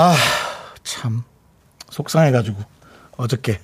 [0.00, 0.14] 아,
[0.84, 1.24] 참.
[1.90, 2.56] 속상해가지고.
[3.16, 3.58] 어저께.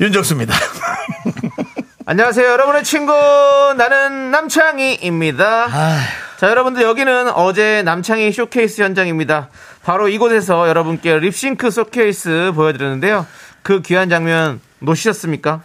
[0.00, 0.52] 윤정수입니다.
[2.04, 3.12] 안녕하세요, 여러분의 친구.
[3.76, 5.66] 나는 남창희입니다.
[5.70, 6.00] 아,
[6.36, 9.50] 자, 여러분들 여기는 어제 남창희 쇼케이스 현장입니다.
[9.84, 13.24] 바로 이곳에서 여러분께 립싱크 쇼케이스 보여드렸는데요.
[13.62, 15.62] 그 귀한 장면 놓치셨습니까?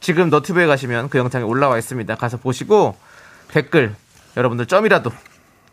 [0.00, 2.14] 지금 너튜브에 가시면 그 영상이 올라와 있습니다.
[2.14, 2.96] 가서 보시고
[3.48, 3.94] 댓글
[4.38, 5.12] 여러분들 점이라도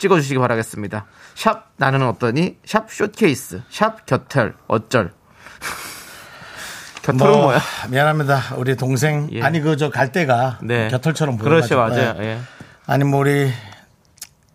[0.02, 1.06] 찍어주시기 바라겠습니다.
[1.36, 2.58] 샵 나는 어떠니?
[2.66, 3.62] 샵 쇼케이스.
[3.70, 5.14] 샵 곁털 어쩔.
[7.04, 8.56] 곁털은 뭐, 뭐, 야 미안합니다.
[8.58, 9.30] 우리 동생.
[9.32, 9.42] 예.
[9.44, 10.58] 아니, 그 저갈 때가.
[10.64, 10.88] 네.
[10.90, 11.50] 곁털처럼 보여.
[11.50, 12.16] 그렇죠, 맞아요.
[12.20, 12.40] 예.
[12.88, 13.52] 아니, 뭐, 우리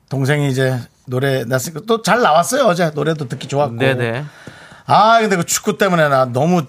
[0.09, 2.65] 동생이 이제 노래 났으니까 또 잘 나왔어요.
[2.65, 3.77] 어제 노래도 듣기 좋았고.
[3.77, 4.25] 네네.
[4.87, 6.63] 아, 근데 그 축구 때문에 나 너무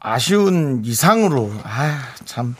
[0.00, 2.54] 아쉬운 이상으로, 아, 참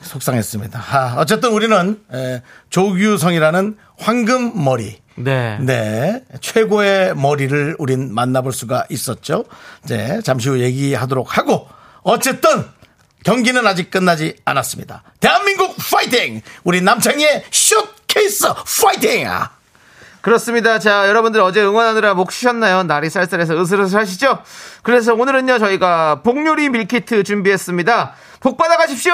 [0.00, 0.78] 속상했습니다.
[0.78, 5.00] 아, 어쨌든 우리는 에, 조규성이라는 황금 머리.
[5.16, 5.58] 네.
[5.60, 6.22] 네.
[6.40, 9.44] 최고의 머리를 우린 만나볼 수가 있었죠.
[9.84, 11.68] 이제 잠시 후 얘기하도록 하고,
[12.02, 12.64] 어쨌든
[13.24, 15.02] 경기는 아직 끝나지 않았습니다.
[15.20, 16.42] 대한민국 파이팅!
[16.64, 18.46] 우리 남창희의 쇼케이스
[18.82, 19.28] 파이팅!
[20.22, 20.78] 그렇습니다.
[20.78, 22.84] 자, 여러분들 어제 응원하느라 목 쉬셨나요?
[22.84, 24.42] 날이 쌀쌀해서 으슬으슬 하시죠?
[24.82, 28.14] 그래서 오늘은요, 저희가 복요리 밀키트 준비했습니다.
[28.40, 29.12] 복 받아가십시오!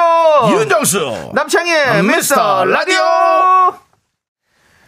[0.51, 1.31] 윤정수!
[1.35, 3.88] 남창희의 미스터 미스터 라디오!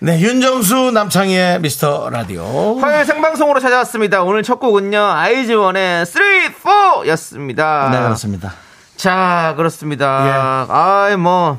[0.03, 2.79] 네, 윤정수 남창희의 미스터 라디오.
[2.79, 4.23] 화요일 생방송으로 찾아왔습니다.
[4.23, 6.23] 오늘 첫 곡은요, 아이즈원의 3,
[6.63, 7.91] 4 였습니다.
[7.91, 8.55] 네, 그렇습니다.
[8.97, 10.27] 자, 그렇습니다.
[10.27, 10.73] 예.
[10.73, 11.59] 아이, 뭐,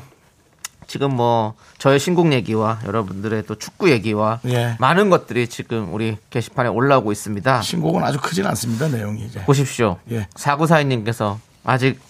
[0.88, 4.74] 지금 뭐, 저의 신곡 얘기와 여러분들의 또 축구 얘기와 예.
[4.80, 7.62] 많은 것들이 지금 우리 게시판에 올라오고 있습니다.
[7.62, 9.44] 신곡은 아주 크진 않습니다, 내용이 이제.
[9.44, 9.98] 보십시오.
[10.10, 10.26] 예.
[10.34, 12.00] 사구사인님께서 아직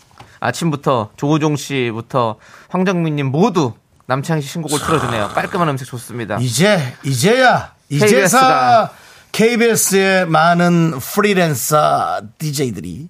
[0.40, 2.36] 아침부터 조우종 씨부터
[2.70, 3.74] 황정민님 모두
[4.06, 5.28] 남창희 씨 신곡을 틀어주네요.
[5.28, 6.38] 깔끔한 음색 좋습니다.
[6.40, 8.90] 이제, 이제야, 이제사
[9.32, 13.08] KBS의 많은 프리랜서 DJ들이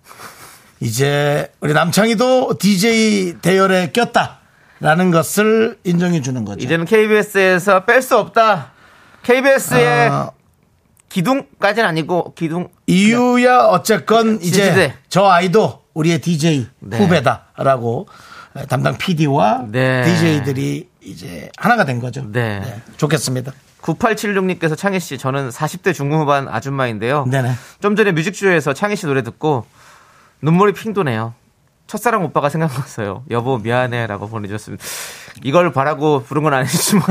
[0.81, 6.61] 이제 우리 남창희도 DJ 대열에 꼈다라는 것을 인정해 주는 거죠.
[6.65, 8.73] 이제는 KBS에서 뺄 수 없다.
[9.23, 10.31] KBS의 아,
[11.09, 14.95] 기둥까지는 아니고 기둥 이유야 어쨌건 이제 시시대.
[15.09, 16.99] 저 아이도 우리의 DJ 네.
[16.99, 18.09] 후배다라고
[18.69, 20.03] 담당 PD와 네.
[20.05, 22.25] DJ들이 이제 하나가 된 거죠.
[22.31, 22.83] 네.
[22.97, 23.53] 좋겠습니다.
[23.81, 27.25] 9876님께서 창희 씨 저는 40대 중후반 아줌마인데요.
[27.27, 27.53] 네네.
[27.81, 29.67] 좀 전에 뮤직쇼에서 창희 씨 노래 듣고
[30.41, 31.35] 눈물이 핑 도네요.
[31.89, 33.25] 첫사랑 오빠가 생각났어요.
[33.31, 34.85] 여보 미안해라고 보내주셨습니다.
[35.43, 37.05] 이걸 바라고 부른 건 아니지만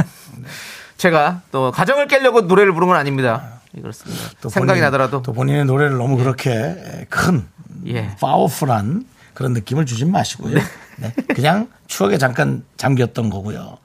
[0.97, 3.59] 제가 또 가정을 깨려고 노래를 부른 건 아닙니다.
[3.75, 4.23] 그렇습니다.
[4.41, 7.47] 또 생각이 본인- 나더라도 또 본인의 노래를 너무 그렇게 큰
[7.87, 8.15] 예.
[8.19, 10.55] 파워풀한 그런 느낌을 주진 마시고요.
[10.97, 11.13] 네.
[11.33, 13.77] 그냥 추억에 잠깐 잠겼던 거고요.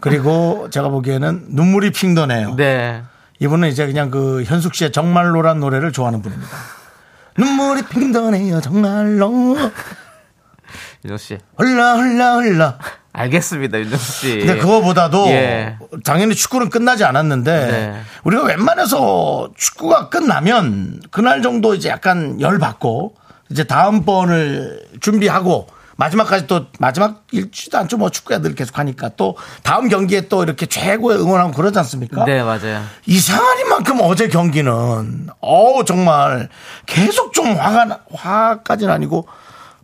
[0.00, 2.54] 그리고 제가 보기에는 눈물이 핑 도네요.
[2.56, 3.02] 네.
[3.40, 6.50] 이분은 이제 그냥 그 현숙 씨의 정말로란 노래를 좋아하는 분입니다.
[7.36, 9.56] 눈물이 핑 도네요 정말로
[11.04, 12.74] 윤정 씨 흘러 흘러 흘러.
[13.12, 14.38] 알겠습니다 윤정수 씨.
[14.38, 15.76] 근데 그거보다도 예.
[16.04, 18.00] 당연히 축구는 끝나지 않았는데 네.
[18.24, 23.14] 우리가 웬만해서 축구가 끝나면 그날 정도 이제 약간 열 받고
[23.50, 29.36] 이제 다음 번을 준비하고 마지막까지 또 마지막 일주도 않죠 뭐 축구야 늘 계속 하니까 또
[29.64, 32.24] 다음 경기에 또 이렇게 최고의 응원하고 그러지 않습니까?
[32.24, 32.82] 네 맞아요.
[33.06, 36.48] 이상한 만큼 어제 경기는 어우 정말
[36.86, 39.26] 계속 좀 화가 나- 화까지는 아니고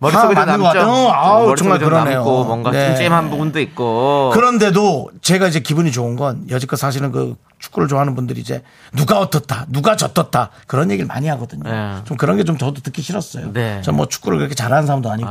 [0.05, 0.63] 머릿속에 것 남죠.
[0.65, 0.91] 같아요.
[1.13, 2.17] 아우 머릿속에 정말 좀 그러네요.
[2.19, 2.89] 남고 뭔가 네.
[2.89, 4.31] 찜찜한 부분도 있고.
[4.35, 8.63] 그런데도 제가 이제 기분이 좋은 건 여지껏 사실은 그 축구를 좋아하는 분들이 이제
[8.93, 11.71] 누가 어떻다, 누가 졌었다 그런 얘기를 많이 하거든요.
[11.71, 11.97] 네.
[12.05, 13.53] 좀 그런 게 좀 저도 듣기 싫었어요.
[13.55, 13.81] 네.
[13.83, 15.31] 전뭐 축구를 그렇게 잘하는 사람도 아니고.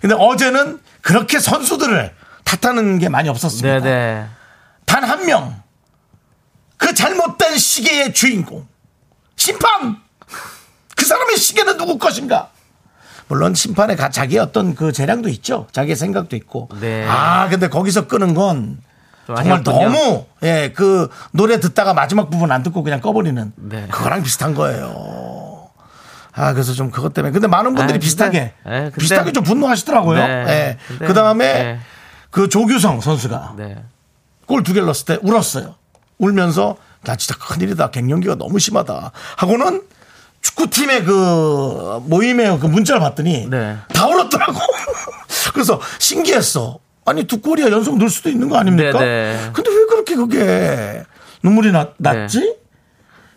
[0.00, 2.12] 근데 어제는 그렇게 선수들을
[2.44, 3.80] 탓하는 게 많이 없었습니다.
[3.80, 4.26] 네네.
[4.86, 5.62] 단한 명.
[6.76, 8.66] 그 잘못된 시계의 주인공.
[9.36, 9.96] 심판!
[10.96, 12.48] 그 사람의 시계는 누구 것인가?
[13.28, 15.66] 물론 심판에 가- 자기의 어떤 그 재량도 있죠.
[15.72, 16.68] 자기의 생각도 있고.
[16.80, 17.06] 네.
[17.08, 18.72] 아, 근데 거기서 끄는 건좀
[19.36, 19.62] 정말.
[19.62, 23.86] 너무, 예, 그 노래 듣다가 마지막 부분 안 듣고 그냥 꺼버리는 네.
[23.90, 25.68] 그거랑 비슷한 거예요.
[26.32, 27.32] 아, 그래서 좀 그것 때문에.
[27.32, 30.18] 근데 많은 분들이 아, 근데- 비슷하게, 예, 근데- 비슷하게 좀 분노하시더라고요.
[30.26, 30.44] 네.
[30.48, 30.78] 예.
[30.88, 31.80] 근데- 그 다음에 네.
[32.30, 33.82] 그 조규성 선수가 네.
[34.46, 35.74] 골두 개를 넣었을 때 울었어요.
[36.18, 37.90] 울면서 나 진짜 큰일이다.
[37.90, 39.12] 갱년기가 너무 심하다.
[39.36, 39.82] 하고는
[40.58, 43.76] 축구팀의 그 모임의 그 문자를 봤더니 네.
[43.92, 44.58] 다 울었더라고.
[45.52, 46.78] 그래서 신기했어.
[47.04, 48.98] 아니 두 골이야 연속 넣을 수도 있는 거 아닙니까?
[48.98, 49.50] 네, 네.
[49.52, 51.02] 근데 왜 그렇게 그게
[51.42, 52.56] 눈물이 나, 났지?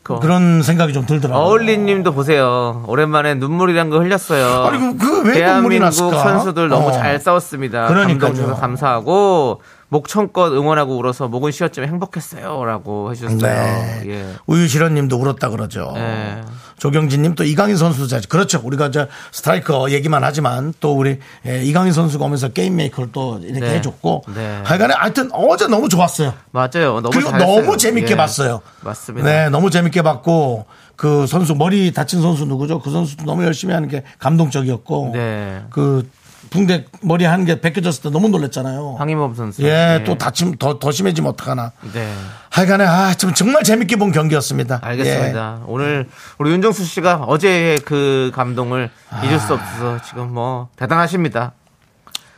[0.04, 1.46] 그 그런 생각이 좀 들더라고요.
[1.46, 2.84] 어울리님도 보세요.
[2.88, 4.66] 오랜만에 눈물이란 거 흘렸어요.
[4.66, 6.18] 아니, 그- 그왜 눈물이 대한민국 났을까?
[6.24, 6.92] 선수들 너무 어.
[6.92, 7.88] 잘 싸웠습니다.
[7.88, 8.56] 그러니까요.
[8.56, 9.62] 감사하고
[9.92, 13.40] 목청껏 응원하고 울어서 목은 쉬었지만 행복했어요라고 해주셨어요.
[13.40, 14.02] 네.
[14.06, 14.26] 예.
[14.48, 15.92] 우유실현님도 울었다 그러죠.
[15.96, 16.42] 네.
[16.78, 18.62] 조경진님 또 이강인 선수 자 그렇죠.
[18.64, 23.60] 우리가 저 스트라이커 얘기만 하지만 또 우리 예, 이강인 선수가 오면서 게임 메이커를 또 이렇게
[23.60, 23.76] 네.
[23.76, 24.62] 해줬고 네.
[24.64, 26.34] 하여간에 하여튼 어제 너무 좋았어요.
[26.52, 27.02] 맞아요.
[27.02, 27.38] 너무 그리고.
[27.38, 28.16] 너무 재밌게 예.
[28.16, 28.62] 봤어요.
[28.80, 29.30] 맞습니다.
[29.30, 32.80] 네, 너무 재밌게 봤고 그 선수 머리 다친 선수 누구죠?
[32.80, 35.64] 그 선수도 너무 열심히 하는 게 감동적이었고 네.
[35.70, 36.08] 그
[36.51, 38.98] 붕대 머리 한게 벗겨졌을 때 너무 놀랐잖아요.
[39.00, 39.63] 황희범 선수.
[39.63, 41.71] 예, 또 다침 더, 더 심해지면 어떡하나.
[41.94, 42.13] 네.
[42.50, 44.80] 하여간에 아, 좀 정말 재밌게 본 경기였습니다.
[44.83, 45.59] 알겠습니다.
[45.59, 45.63] 예.
[45.65, 48.89] 오늘 우리 윤정수 씨가 어제의 그 감동을
[49.24, 49.39] 잊을 아.
[49.39, 51.53] 수 없어서 지금 뭐 대단하십니다.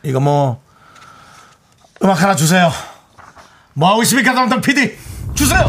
[0.04, 0.62] 이거 뭐
[2.02, 2.70] 음악 하나 주세요.
[3.72, 4.96] 뭐 하고 있습니까, 담당 PD?
[5.34, 5.68] 주세요.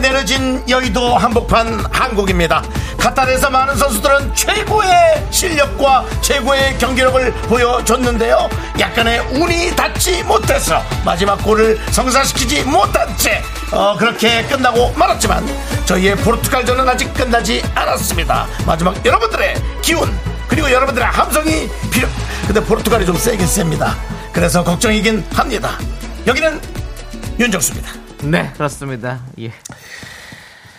[0.00, 2.62] 6시에 내려진 여의도 한복판 한국입니다.
[2.98, 4.90] 카타르에서 많은 선수들은 최고의
[5.30, 8.48] 실력과 최고의 경기력을 보여줬는데요.
[8.78, 13.42] 약간의 운이 닿지 못해서 마지막 골을 성사시키지 못한 채
[13.72, 15.46] 어, 그렇게 끝나고 말았지만
[15.84, 18.46] 저희의 포르투갈전은 아직 끝나지 않았습니다.
[18.66, 20.18] 마지막 여러분들의 기운
[20.48, 22.08] 그리고 여러분들의 함성이 필요.
[22.46, 23.96] 근데 포르투갈이 좀 세긴 셉니다.
[24.32, 25.78] 그래서 걱정이긴 합니다.
[26.26, 26.60] 여기는
[27.38, 28.09] 윤정수입니다.
[28.22, 29.20] 네, 그렇습니다.
[29.40, 29.52] 예.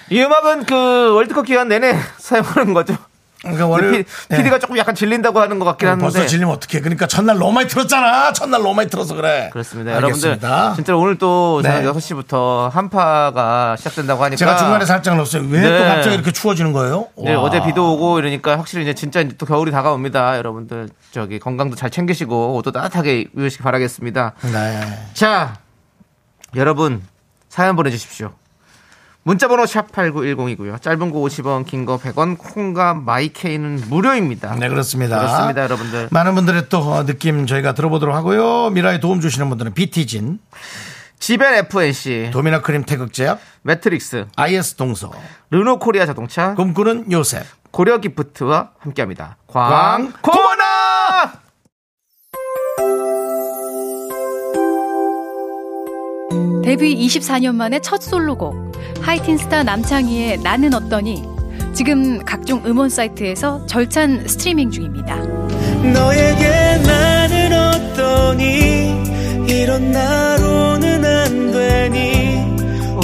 [0.10, 2.96] 이 음악은 그 월드컵 기간 내내 사용하는 거죠.
[3.42, 4.60] 그러니까 월요일- PD가 예.
[4.60, 6.02] 조금 약간 질린다고 하는 것 같긴 한데.
[6.04, 6.80] 벌써 질리면 어떡해.
[6.82, 8.34] 그러니까 첫날 너무 많이 틀었잖아.
[8.34, 9.50] 첫날 너무 많이 틀어서 그래.
[9.52, 9.96] 그렇습니다.
[9.96, 10.48] 알겠습니다.
[10.48, 11.82] 여러분들 진짜 오늘 또 네.
[11.82, 15.42] 6시부터 한파가 시작된다고 하니까 제가 중간에 살짝 넣었어요.
[15.50, 15.88] 왜또 네.
[15.88, 17.08] 갑자기 이렇게 추워지는 거예요?
[17.18, 17.42] 네, 와.
[17.42, 20.38] 어제 비도 오고 이러니까 확실히 이제 진짜 또 겨울이 다가옵니다.
[20.38, 24.34] 여러분들 저기 건강도 잘 챙기시고 옷도 따뜻하게 입으시기 바라겠습니다.
[24.54, 24.82] 네.
[25.16, 25.56] 자,
[26.56, 27.02] 여러분
[27.52, 28.32] 사연 보내주십시오.
[29.24, 30.82] 문자번호 샵 8910이고요.
[30.82, 34.56] 짧은 거 50원, 긴 거 100원, 콩과 my K는 무료입니다.
[34.56, 35.20] 네, 그렇습니다.
[35.20, 36.08] 그렇습니다, 여러분들.
[36.12, 38.70] 많은 분들의 또 어, 느낌 저희가 들어보도록 하고요.
[38.70, 40.40] 미라에 도움 주시는 분들은 비티진,
[41.20, 45.12] 지벤 FNC, 도미나 크림 태극제약, 매트릭스, IS 동서,
[45.52, 47.44] 르노 코리아 자동차, 꿈꾸는 요셉.
[47.70, 49.38] 고려 기프트와 함께합니다.
[49.48, 50.32] 광, 광고
[56.64, 61.24] 데뷔 24년 만에 첫 솔로곡 하이틴스타 남창희의 나는 어떠니?
[61.74, 65.16] 지금 각종 음원 사이트에서 절찬 스트리밍 중입니다.
[65.94, 69.48] 너에게 나는 어떠니?
[69.48, 72.56] 이런 나로는 안 되니?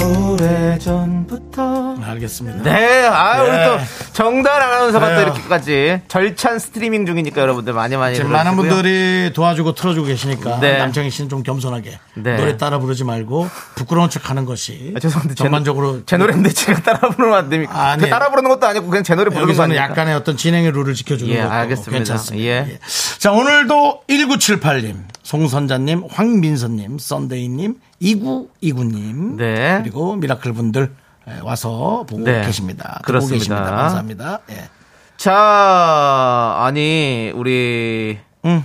[0.02, 1.17] 오래전
[1.58, 2.62] 부터 알겠습니다.
[2.62, 3.48] 네, 아, 네.
[3.50, 5.22] 우리 또 정단 아나운서가 또 그래요.
[5.26, 8.56] 이렇게까지 절찬 스트리밍 중이니까 여러분들 많이 많이 지금 많은.
[8.56, 10.78] 분들이 도와주고 틀어주고 계시니까 네.
[10.78, 12.36] 남창희 씨는 좀 겸손하게 네.
[12.36, 16.50] 노래 따라 부르지 말고 부끄러운 척 하는 것이 아, 죄송한데 제 전반적으로 노- 제 노래인데
[16.50, 17.90] 제가 따라 부르면 안 됩니까?
[17.90, 18.08] 아니.
[18.08, 19.90] 따라 부르는 것도 아니고 그냥 제 노래 부르는 거 여기서는 아닙니까?
[19.90, 21.92] 약간의 어떤 진행의 룰을 지켜주는 예, 것도 알겠습니다.
[21.92, 22.44] 괜찮습니다.
[22.44, 22.50] 예.
[22.72, 22.78] 예.
[23.18, 29.78] 자 오늘도 1978님, 송선자님, 황민선님, 썬데이님, 2929님 네.
[29.82, 31.07] 그리고 미라클 분들 예,
[31.42, 32.42] 와서 보고 네.
[32.44, 33.00] 계십니다.
[33.04, 33.38] 그렇습니다.
[33.38, 33.64] 계십니다.
[33.76, 34.40] 감사합니다.
[34.50, 34.68] 예.
[35.16, 38.64] 자, 아니 우리 음,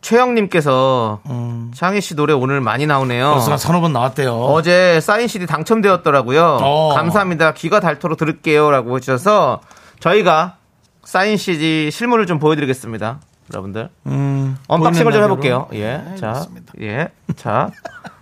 [0.00, 1.70] 최영님께서 음.
[1.74, 3.32] 창희 씨 노래 오늘 많이 나오네요.
[3.32, 4.32] 벌써 한 서너 번 나왔대요.
[4.32, 6.58] 어제 사인 CD 당첨되었더라고요.
[6.62, 6.94] 어.
[6.94, 7.54] 감사합니다.
[7.54, 9.60] 귀가 닳도록 들을게요라고 해주셔서
[10.00, 10.56] 저희가
[11.04, 13.20] 사인 CD 실물을 좀 보여드리겠습니다.
[13.52, 15.68] 여러분들 음, unboxing을 좀 해볼게요.
[15.72, 16.72] 예, 네, 자, 그렇습니다.
[16.82, 17.70] 예, 자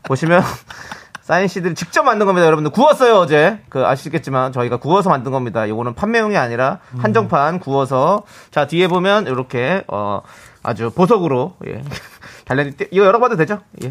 [0.04, 0.42] 보시면
[1.26, 2.46] 사인 CD를 직접 만든 겁니다.
[2.46, 3.58] 여러분들 구웠어요 어제.
[3.68, 5.66] 그 아시겠지만 저희가 구워서 만든 겁니다.
[5.66, 7.00] 이거는 판매용이 아니라 음.
[7.00, 10.22] 한정판 구워서 자 뒤에 보면 이렇게 어
[10.62, 11.82] 아주 보석으로 예.
[12.46, 13.60] 달려있 이거 열어봐도 되죠?
[13.82, 13.88] 예,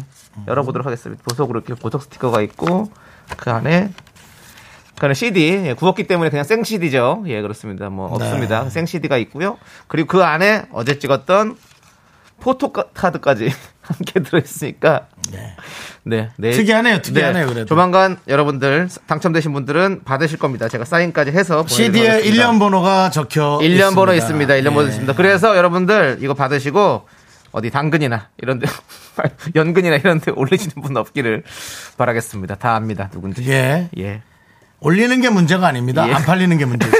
[0.48, 1.22] 열어보도록 하겠습니다.
[1.28, 2.90] 보석으로 이렇게 보석 스티커가 있고
[3.36, 3.90] 그 안에
[4.98, 7.24] 그 안에 CD 예, 구웠기 때문에 그냥 생 CD죠.
[7.26, 7.90] 예, 그렇습니다.
[7.90, 8.24] 뭐 네.
[8.24, 8.70] 없습니다.
[8.70, 9.58] 생 CD가 있고요.
[9.88, 11.58] 그리고 그 안에 어제 찍었던
[12.46, 15.56] 포토카드까지 함께 들어있으니까 네.
[16.04, 16.50] 네, 네.
[16.50, 17.64] 특이하네요, 특이하네요, 그래도.
[17.66, 20.68] 조만간 여러분들 당첨되신 분들은 받으실 겁니다.
[20.68, 22.46] 제가 사인까지 해서 CD에 보내드리도록 하겠습니다.
[22.52, 24.54] 1년 번호가 적혀 1년 번호 있습니다.
[24.54, 24.88] 1년 번호 예.
[24.88, 25.12] 있습니다.
[25.14, 27.08] 그래서 여러분들 이거 받으시고
[27.50, 28.66] 어디 당근이나 이런 데
[29.56, 31.42] 연근이나 이런 데 올리시는 분 없기를
[31.96, 32.54] 바라겠습니다.
[32.56, 33.08] 다 압니다.
[33.12, 33.48] 누군지.
[33.50, 33.88] 예.
[33.98, 34.22] 예.
[34.78, 36.08] 올리는 게 문제가 아닙니다.
[36.08, 36.12] 예.
[36.12, 36.92] 안 팔리는 게 문제죠.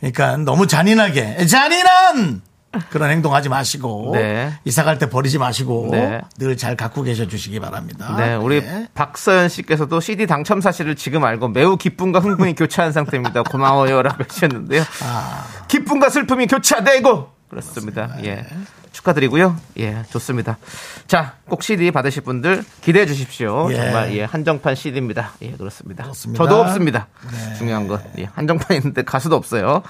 [0.00, 2.42] 그러니까 너무 잔인하게 잔인한
[2.90, 4.52] 그런 행동하지 마시고 네.
[4.64, 6.20] 이사 갈 때 버리지 마시고 네.
[6.38, 8.14] 늘잘 갖고 계셔 주시기 바랍니다.
[8.16, 8.88] 네, 우리 네.
[8.94, 13.44] 박서연 씨께서도 CD 당첨 사실을 지금 알고 매우 기쁨과 흥분이 교차한 상태입니다.
[13.44, 14.82] 고마워요라고 하셨는데요.
[15.04, 15.46] 아.
[15.68, 18.16] 기쁨과 슬픔이 교차되고 그렇습니다.
[18.24, 18.44] 예.
[18.92, 19.56] 축하드리고요.
[19.78, 20.58] 예, 좋습니다.
[21.06, 23.68] 자, 꼭 CD 받으실 분들 기대해 주십시오.
[23.70, 23.76] 예.
[23.76, 25.32] 정말 예, 한정판 CD입니다.
[25.42, 26.02] 예, 그렇습니다.
[26.04, 26.42] 그렇습니다.
[26.44, 27.06] 저도 없습니다.
[27.30, 27.54] 네.
[27.54, 29.82] 중요한 건 예, 한정판 있는데 가수도 없어요.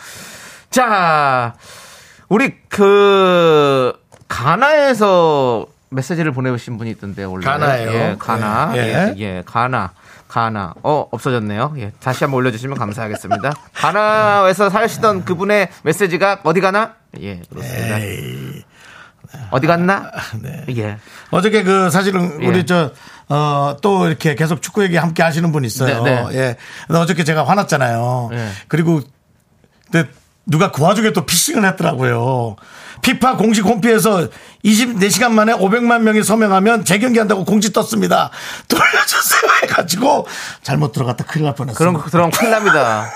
[0.70, 1.54] 자,
[2.28, 3.92] 우리 그
[4.28, 7.90] 가나에서 메시지를 보내주신 분이 있던데 원래 가나예요?
[7.90, 8.80] 예, 가나 예.
[8.80, 9.92] 예, 예, 가나
[10.28, 11.74] 가나 어 없어졌네요.
[11.78, 13.52] 예, 다시 한번 올려 주시면 감사하겠습니다.
[13.72, 16.94] 가나에서 사시던 그분의 메시지가 어디 가나?
[17.20, 17.98] 예, 그렇습니다.
[18.00, 18.64] 에이.
[19.50, 20.10] 어디 갔나?
[20.42, 20.64] 네.
[20.76, 20.98] 예,
[21.30, 22.46] 어저께 그 사실은 예.
[22.46, 22.92] 우리 저,
[23.30, 26.02] 어, 또 이렇게 계속 축구 얘기 함께 하시는 분 있어요.
[26.02, 26.56] 네, 네.
[26.90, 26.94] 예.
[26.94, 28.30] 어저께 제가 화났잖아요.
[28.32, 28.48] 예.
[28.68, 29.00] 그리고
[29.90, 30.10] 근데
[30.48, 32.56] 누가 그 와중에 또 피싱을 했더라고요.
[33.02, 34.28] 피파 공식 홈피에서
[34.64, 38.30] 24시간 만에 500만 명이 서명하면 재경기 한다고 공지 떴습니다.
[38.66, 40.26] 돌려주세요 해가지고
[40.62, 41.78] 잘못 들어갔다 큰일 날 뻔했어요.
[41.78, 43.12] 그런 거 들어가면 큰일 납니다.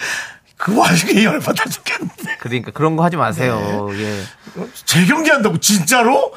[0.56, 2.36] 그 와중에 열받아 죽겠는데.
[2.38, 3.88] 그러니까 그런 거 하지 마세요.
[3.90, 4.02] 네.
[4.02, 4.24] 예.
[4.84, 6.32] 재경기 한다고 진짜로?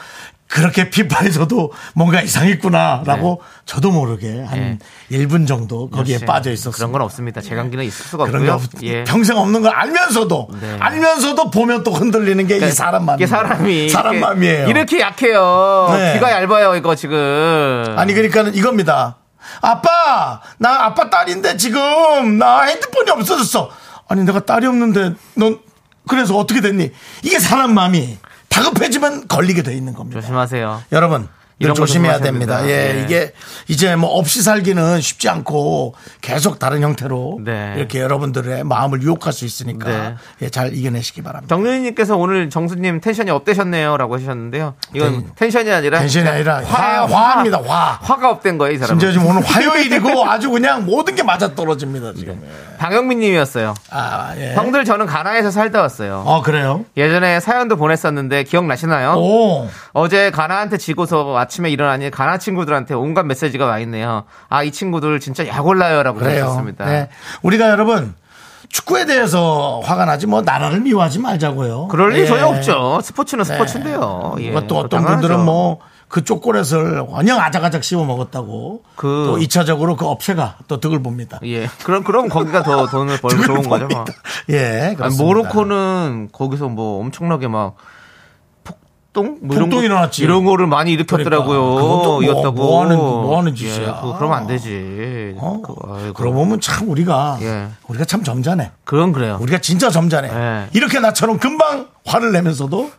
[0.49, 4.79] 그렇게 피파에서도 뭔가 이상했구나라고 저도 모르게 한
[5.11, 6.71] 1분 정도 거기에 역시 빠져 있었어요.
[6.71, 7.39] 그런 건 없습니다.
[7.39, 8.53] 재강기는 있을 수가 없고요.
[8.53, 9.03] 없, 예.
[9.03, 10.77] 평생 없는 걸 알면서도 네.
[10.79, 14.67] 알면서도 보면 또 흔들리는 게 이 사람 마음 이게 사람이 사람 이렇게- 마음이에요.
[14.69, 15.87] 이렇게 약해요.
[15.95, 16.13] 네.
[16.13, 17.85] 귀가 얇아요 이거 지금.
[17.95, 19.17] 아니 그러니까는 이겁니다.
[19.61, 23.69] 아빠 나 아빠 딸인데 지금 나 핸드폰이 없어졌어.
[24.07, 25.59] 아니 내가 딸이 없는데 넌
[26.07, 26.89] 그래서 어떻게 됐니?
[27.23, 28.17] 이게 사람 마음이
[28.49, 30.21] 다급해지면 걸리게 돼 있는 겁니다.
[30.21, 30.83] 조심하세요.
[30.91, 32.65] 여러분 늘 이런 거 조심해야 됩니다.
[32.67, 33.03] 예, 예.
[33.03, 33.33] 이게
[33.67, 37.73] 이제 뭐 없이 살기는 쉽지 않고 계속 다른 형태로 네.
[37.77, 40.15] 이렇게 여러분들의 마음을 유혹할 수 있으니까 네.
[40.43, 41.53] 예, 잘 이겨내시기 바랍니다.
[41.53, 44.75] 정윤희님께서 오늘 정수님 텐션이 업되셨네요라고 하셨는데요.
[44.93, 47.59] 이건 텐- 텐션이 아니라 텐션이 아니라 화, 화예요, 화입니다.
[47.67, 47.99] 화.
[48.01, 48.91] 화가 업된 거예요, 이 사람.
[48.97, 52.41] 심지어 지금 오늘 화요일이고 아주 그냥 모든 게 맞아 떨어집니다 지금.
[52.77, 53.73] 방영민님이었어요.
[53.91, 54.53] 아 예.
[54.55, 56.23] 형들 저는 가나에서 살다 왔어요.
[56.25, 56.85] 어 그래요?
[56.97, 59.13] 예전에 사연도 보냈었는데 기억 나시나요?
[59.17, 59.69] 오.
[59.93, 64.23] 어제 가나한테 지고서 아침에 일어나니 가나 친구들한테 온갖 메시지가 와 있네요.
[64.49, 66.43] 아, 이 친구들 진짜 약올라요라고 그래요.
[66.45, 66.85] 하셨습니다.
[66.85, 67.09] 네.
[67.41, 68.13] 우리가 여러분
[68.69, 71.87] 축구에 대해서 화가 나지 뭐 나라를 미워하지 말자고요.
[71.87, 72.25] 그럴 리 예.
[72.27, 72.99] 전혀 없죠.
[73.03, 73.53] 스포츠는 네.
[73.53, 74.35] 스포츠인데요.
[74.41, 74.51] 예.
[74.51, 75.21] 뭐또 어떤 당연하죠.
[75.27, 78.83] 분들은 뭐그 초콜릿을 그냥 아작아작 씹어 먹었다고.
[78.95, 81.39] 그- 또 2차적으로 그 업체가 또 득을 봅니다.
[81.45, 81.67] 예.
[81.83, 83.87] 그럼 그럼 거기가 더 돈을 벌고 좋은 거죠.
[83.87, 83.95] 봅니다.
[83.95, 84.05] 뭐.
[84.51, 85.23] 예, 아니, 그렇습니다.
[85.23, 87.75] 모로코는 거기서 뭐 엄청나게 막
[89.11, 90.23] 폭동 뭐 이런 폭동이 거- 일어났지.
[90.23, 91.61] 이런 거를 많이 일으켰더라고요.
[91.75, 91.87] 그러니까.
[92.07, 92.51] 뭐- 이었다고.
[92.51, 93.81] 뭐 하는- 뭐 하는 짓이야.
[93.81, 95.33] 예, 그거 그러면 안 되지.
[95.37, 95.61] 어?
[95.65, 95.97] 그거.
[96.13, 97.67] 그러고 보면 참 우리가 예.
[97.87, 98.71] 우리가 참 점잖해.
[98.83, 99.37] 그건 그래요.
[99.41, 100.29] 우리가 진짜 점잖해.
[100.31, 100.67] 예.
[100.73, 102.91] 이렇게 나처럼 금방 화를 내면서도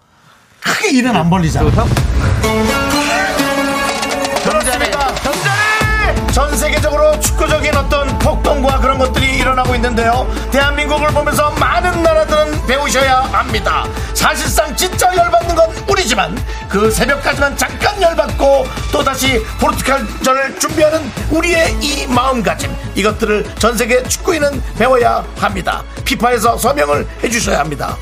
[0.61, 1.69] 크게 일은 안 벌리잖아.
[1.71, 2.80] 형 그렇습
[6.33, 10.31] 전 세계적으로 축구적인 어떤 폭동과 그런 것들이 일어나고 있는데요.
[10.53, 13.85] 대한민국을 보면서 많은 나라들은 배우셔야 합니다.
[14.15, 16.37] 사실상 진짜 열받는 건 우리지만
[16.69, 25.25] 그 새벽까지만 잠깐 열받고 또다시 포르투갈전을 준비하는 우리의 이 마음가짐 이것들을 전 세계 축구인은 배워야
[25.37, 25.83] 합니다.
[26.05, 27.97] 피파에서 서명을 해주셔야 합니다.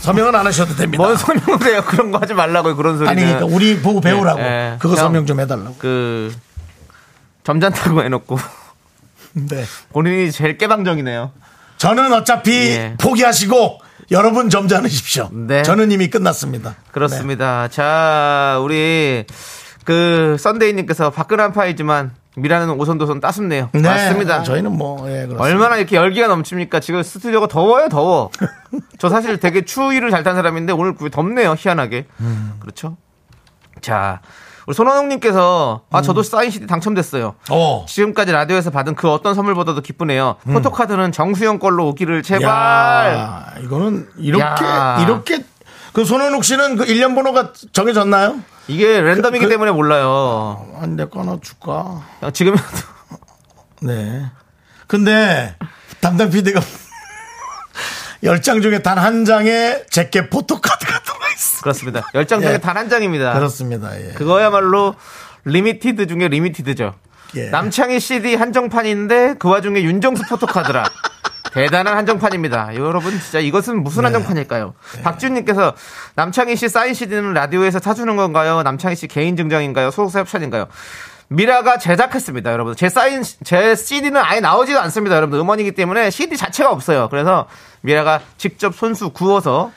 [0.00, 1.02] 서명은 안 하셔도 됩니다.
[1.02, 1.82] 뭔 설명을 해요?
[1.86, 2.76] 그런 거 하지 말라고요.
[2.76, 3.10] 그런 소리는.
[3.10, 4.76] 아니 그러니까 우리 보고 배우라고 예, 예.
[4.78, 5.74] 그거 서명 좀 해달라고.
[5.78, 6.32] 그
[7.46, 8.38] 점잖다고 해놓고
[9.34, 9.64] 네.
[9.92, 11.30] 본인이 제일 깨방정이네요.
[11.76, 12.96] 저는 어차피 예.
[13.00, 15.28] 포기하시고 여러분 점잖으십시오.
[15.32, 15.62] 네.
[15.62, 16.74] 저는 이미 끝났습니다.
[16.90, 17.68] 그렇습니다.
[17.68, 19.24] 자, 우리
[19.84, 23.70] 그 썬데이님께서 화끈한 파이지만 미라는 오손도손 따숩네요.
[23.72, 23.80] 네.
[23.80, 24.42] 맞습니다.
[24.42, 25.44] 저희는 뭐 예, 그렇습니다.
[25.44, 26.80] 얼마나 이렇게 열기가 넘칩니까?
[26.80, 28.30] 지금 스튜디오가 더워요, 더워.
[28.98, 32.06] 저 사실 되게 추위를 잘 탄 사람인데 오늘 덥네요, 희한하게.
[32.20, 32.54] 음.
[32.58, 32.96] 그렇죠?
[33.80, 34.20] 자,
[34.66, 37.36] 우리 손원웅님께서 아 저도 사인 CD 당첨됐어요.
[37.50, 37.86] 어.
[37.88, 40.36] 지금까지 라디오에서 받은 그 어떤 선물보다도 기쁘네요.
[40.44, 43.14] 포토카드는 정수영 걸로 오기를 제발.
[43.14, 43.18] 음.
[43.18, 44.98] 야, 이거는 이렇게 야.
[45.02, 45.44] 이렇게
[45.92, 48.40] 그 손원욱 씨는 그 1년 번호가 정해졌나요?
[48.68, 50.66] 이게 랜덤이기 그- 때문에 몰라요.
[50.88, 52.02] 내거 하나 줄까?
[52.18, 52.56] 그냥 지금
[53.80, 54.26] 네.
[54.88, 55.54] 근데
[56.00, 56.60] 담당 PD가
[58.22, 61.60] 열장 중에 단 한 장에 제게 포토카드가 들어가 있어.
[61.62, 62.08] 그렇습니다.
[62.14, 62.58] 열장 중에 예.
[62.58, 63.34] 단 한 장입니다.
[63.34, 63.94] 그렇습니다.
[64.00, 64.12] 예.
[64.14, 64.94] 그거야말로
[65.44, 66.94] limited 중에 limited죠.
[67.36, 67.50] 예.
[67.50, 70.84] 남창희 CD 한정판인데 그 와중에 윤정수 포토카드라.
[71.52, 72.74] 대단한 한정판입니다.
[72.76, 74.06] 여러분 진짜 이것은 무슨 네.
[74.10, 74.74] 한정판일까요?
[75.02, 75.74] 박준님께서
[76.14, 78.62] 남창희 씨 사인 CD는 라디오에서 사주는 건가요?
[78.62, 79.90] 남창희 씨 개인 증정인가요?
[79.90, 80.66] 소속사 협찬인가요?
[81.28, 82.76] 미라가 제작했습니다, 여러분.
[82.76, 85.40] 제 사인, 제 CD는 아예 나오지도 않습니다, 여러분.
[85.40, 87.08] 음원이기 때문에 CD 자체가 없어요.
[87.10, 87.46] 그래서
[87.80, 89.72] 미라가 직접 손수 구워서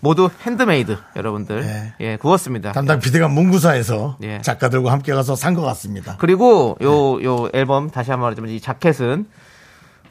[0.00, 1.94] 모두 핸드메이드 여러분들 네.
[2.00, 2.72] 예 구웠습니다.
[2.72, 4.42] 담당 PD가 문구사에서 예.
[4.42, 6.16] 작가들과 함께 가서 산 것 같습니다.
[6.18, 9.26] 그리고 요요 앨범 다시 한번 말하자면 이 자켓은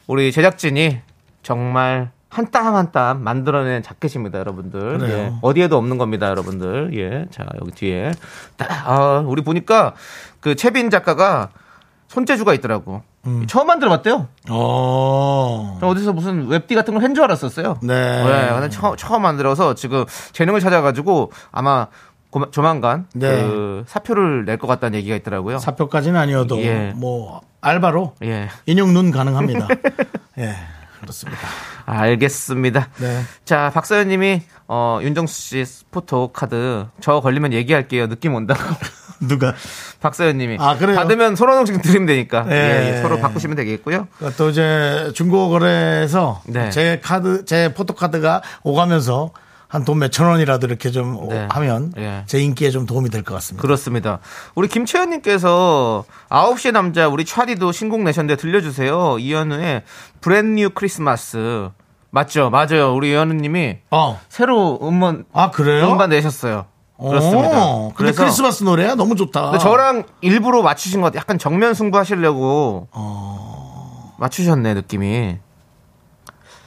[0.08, 0.98] 우리 제작진이
[1.44, 4.98] 정말 한 땀 한 땀 만들어낸 자켓입니다, 여러분들.
[5.08, 6.90] 예, 어디에도 없는 겁니다, 여러분들.
[6.98, 8.10] 예, 자 여기 뒤에
[8.56, 9.94] 딱, 아, 우리 보니까
[10.44, 11.48] 그 채빈 작가가
[12.08, 13.00] 손재주가 있더라고.
[13.26, 13.46] 음.
[13.46, 14.28] 처음 만들어봤대요.
[14.50, 15.78] 어.
[15.80, 17.78] 저 어디서 무슨 웹디 같은 걸한줄 알았었어요.
[17.82, 18.22] 네.
[18.52, 21.86] 근데 처, 처음 만들어서 지금 재능을 찾아가지고 아마
[22.28, 23.42] 고- 조만간 네.
[23.42, 25.58] 그 사표를 낼 것 같다는 얘기가 있더라고요.
[25.58, 26.92] 사표까지는 아니어도 예.
[26.94, 28.50] 뭐 알바로 예.
[28.66, 29.66] 인용 눈 가능합니다.
[30.38, 30.54] 예.
[31.00, 31.40] 그렇습니다.
[31.86, 32.88] 알겠습니다.
[32.98, 33.22] 네.
[33.46, 35.34] 자, 박서연 님이 어, 윤정수
[35.64, 38.08] 씨 포토 카드 저 걸리면 얘기할게요.
[38.08, 38.60] 느낌 온다고.
[39.26, 39.54] 누가
[40.00, 40.96] 박서연님이 아, 그래요?
[40.96, 42.54] 받으면 손 원원씩 드리면 되니까 예.
[42.54, 44.08] 예, 예, 서로 바꾸시면 되겠고요.
[44.36, 46.70] 또 이제 중고 거래에서 네.
[46.70, 49.30] 제 카드 제 포토 카드가 오가면서
[49.66, 51.48] 한 돈 몇천 원이라도 이렇게 좀 네.
[51.50, 52.22] 하면 예.
[52.26, 53.60] 제 인기에 좀 도움이 될 것 같습니다.
[53.62, 54.20] 그렇습니다.
[54.54, 59.18] 우리 김채연님께서 9시의 남자 우리 차디도 신곡 내셨는데 들려주세요.
[59.18, 59.82] 이현우의
[60.20, 61.70] 브랜뉴 크리스마스
[62.10, 62.50] 맞죠?
[62.50, 62.94] 맞아요.
[62.94, 64.20] 우리 이현우님이 어.
[64.28, 65.90] 새로 음원 아 그래요?
[65.90, 66.66] 음반 내셨어요.
[67.08, 67.64] 그렇습니다.
[67.64, 69.50] 어, 근데 그래서 크리스마스 노래야 너무 좋다.
[69.50, 71.20] 근데 저랑 일부러 맞추신 것 같아요.
[71.20, 74.14] 약간 정면 승부 하시려고 어.
[74.18, 75.38] 맞추셨네 느낌이.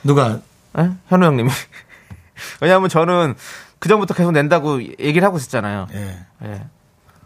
[0.04, 0.40] 누가
[0.78, 0.90] 에?
[1.08, 1.50] 현우 형님이.
[2.62, 3.36] 왜냐하면 저는
[3.80, 5.88] 그 전부터 계속 낸다고 얘기를 하고 있었잖아요.
[5.94, 6.18] 예.
[6.44, 6.64] 예.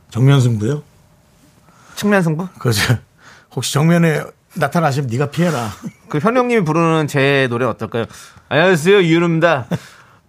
[0.10, 0.84] 정면 승부요?
[1.96, 2.48] 측면 승부?
[2.60, 2.98] 그죠.
[3.56, 4.24] 혹시 정면에
[4.56, 5.70] 나타나시면 네가 피해라.
[6.10, 8.06] 그 현우 형님이 부르는 제 노래 어떨까요?
[8.50, 9.68] 안녕하세요 이유입니다.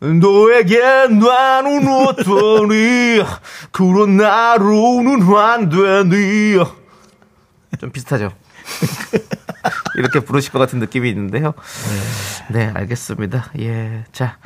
[0.02, 0.78] 너에게
[1.08, 3.22] 나는 어떠니
[3.70, 6.56] 그런 나로는 안 되니
[7.78, 8.32] 좀 비슷하죠.
[9.96, 11.54] 이렇게 부르실 것 같은 느낌이 있는데요.
[12.50, 13.52] 네, 알겠습니다.
[13.60, 14.38] 예, 자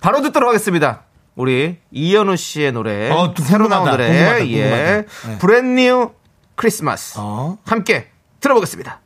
[0.00, 1.04] 바로 듣도록 하겠습니다.
[1.36, 5.28] 우리 이현우 씨의 노래 어, 또 새로 나온 궁금하다, 노래 궁금하다, 예, 궁금하다.
[5.28, 5.38] 네.
[5.38, 6.10] 브랜뉴
[6.56, 7.56] 크리스마스 어.
[7.64, 8.08] 함께
[8.40, 9.00] 들어보겠습니다.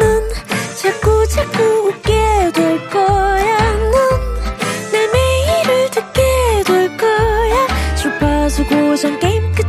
[0.00, 0.28] 넌
[0.80, 3.72] 자꾸 자꾸 웃게 될 거야.
[3.90, 4.07] 넌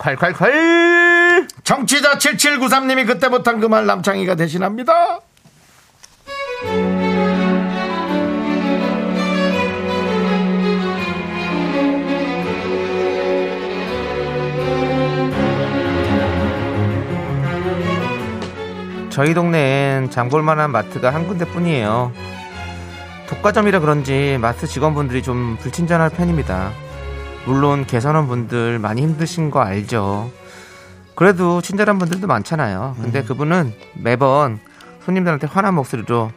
[0.00, 5.20] 콸콸콸 정치자 7793님이 그때 못한 그 말 남창희가 대신합니다.
[19.10, 22.12] 저희 동네엔 장볼 만한 마트가 한 군데뿐이에요.
[23.28, 26.72] 독과점이라 그런지 마트 직원분들이 좀 불친절한 편입니다.
[27.46, 30.30] 물론 개선원 분들 많이 힘드신 거 알죠.
[31.14, 32.96] 그래도 친절한 분들도 많잖아요.
[33.00, 34.58] 근데 그분은 매번
[35.04, 36.30] 손님들한테 화난 목소리로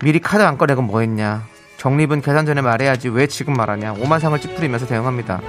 [0.00, 1.44] 미리 카드 안 꺼내고 뭐 했냐.
[1.76, 3.94] 적립은 계산 전에 말해야지 왜 지금 말하냐.
[3.94, 5.40] 오만상을 찌푸리면서 대응합니다.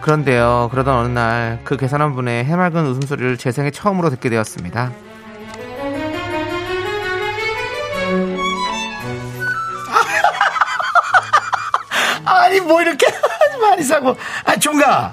[0.00, 0.68] 그런데요.
[0.70, 4.92] 그러던 어느 날 그 계산원 분의 해맑은 웃음소리를 제 생에 처음으로 듣게 되었습니다.
[12.24, 13.06] 아니 뭐 이렇게
[13.60, 14.16] 많이 사고.
[14.44, 15.12] 아 종가.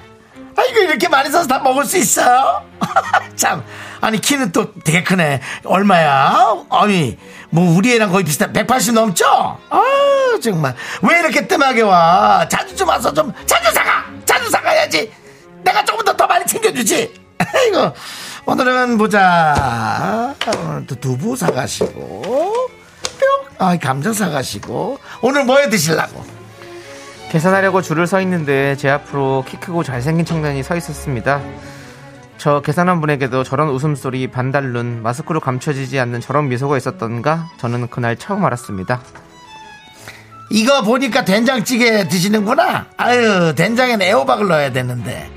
[0.56, 2.64] 아 이거 이렇게 많이 사서 다 먹을 수 있어요?
[3.36, 3.64] 참.
[4.02, 5.42] 아니 키는 또 되게 크네.
[5.64, 6.58] 얼마야?
[6.70, 7.18] 아니
[7.50, 9.26] 뭐 우리 애랑 거의 비슷한 180 넘죠?
[9.70, 9.82] 아
[10.42, 10.76] 정말.
[11.04, 12.48] 왜 이렇게 뜸하게 와?
[12.50, 14.06] 자주 좀 와서 좀 자주 사가!
[14.26, 15.12] 자주 사가야지.
[15.64, 17.14] 내가 조금 더 더 많이 챙겨주지.
[17.70, 17.94] 이거
[18.46, 20.36] 오늘은 보자.
[20.58, 23.30] 오늘도 두부 사가시고 뿅.
[23.60, 26.26] 아, 감자 사가시고 오늘 뭐 해 드실라고
[27.32, 31.42] 계산하려고 줄을 서 있는데 제 앞으로 키 크고 잘생긴 청년이 서 있었습니다.
[32.38, 38.44] 저 계산한 분에게도 저런 웃음소리 반달눈 마스크로 감춰지지 않는 저런 미소가 있었던가 저는 그날 처음
[38.44, 39.00] 알았습니다.
[40.50, 42.88] 이거 보니까 된장찌개 드시는구나.
[42.98, 45.32] 아유, 된장에는 애호박을 넣어야 되는데.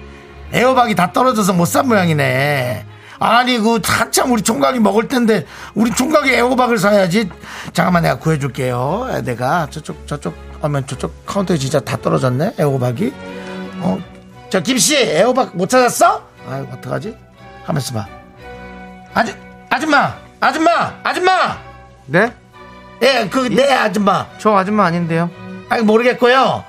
[0.53, 2.87] 애호박이 다 떨어져서 못 산 모양이네.
[3.27, 7.31] 아니, 그, 한참 우리 총각이 먹을 텐데, 우리 총각이 애호박을 사야지.
[7.73, 9.09] 잠깐만, 내가 구해줄게요.
[9.11, 13.15] 아, 내가 저쪽, 저쪽, 하면 저쪽 카운터에 진짜 다 떨어졌네, 애호박이.
[13.81, 13.99] 어,
[14.51, 16.23] 저, 김씨, 애호박 못 찾았어?
[16.51, 17.17] 아유, 어떡하지?
[17.65, 18.07] 하면서 봐.
[19.15, 19.33] 아주,
[19.71, 20.15] 아줌마!
[20.41, 20.93] 아줌마!
[21.03, 21.57] 아줌마!
[22.05, 22.31] 네?
[23.01, 24.27] 예, 그, 네, 아줌마.
[24.39, 25.31] 저 아줌마 아닌데요.
[25.71, 26.63] 아니 모르겠고요.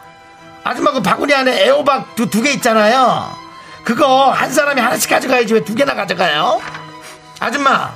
[0.63, 3.29] 아줌마 그 바구니 안에 애호박 두 두 개 있잖아요.
[3.85, 6.59] 그거 한 사람이 하나씩 가져가야지 왜 두 개나 가져가요?
[7.39, 7.93] 아줌마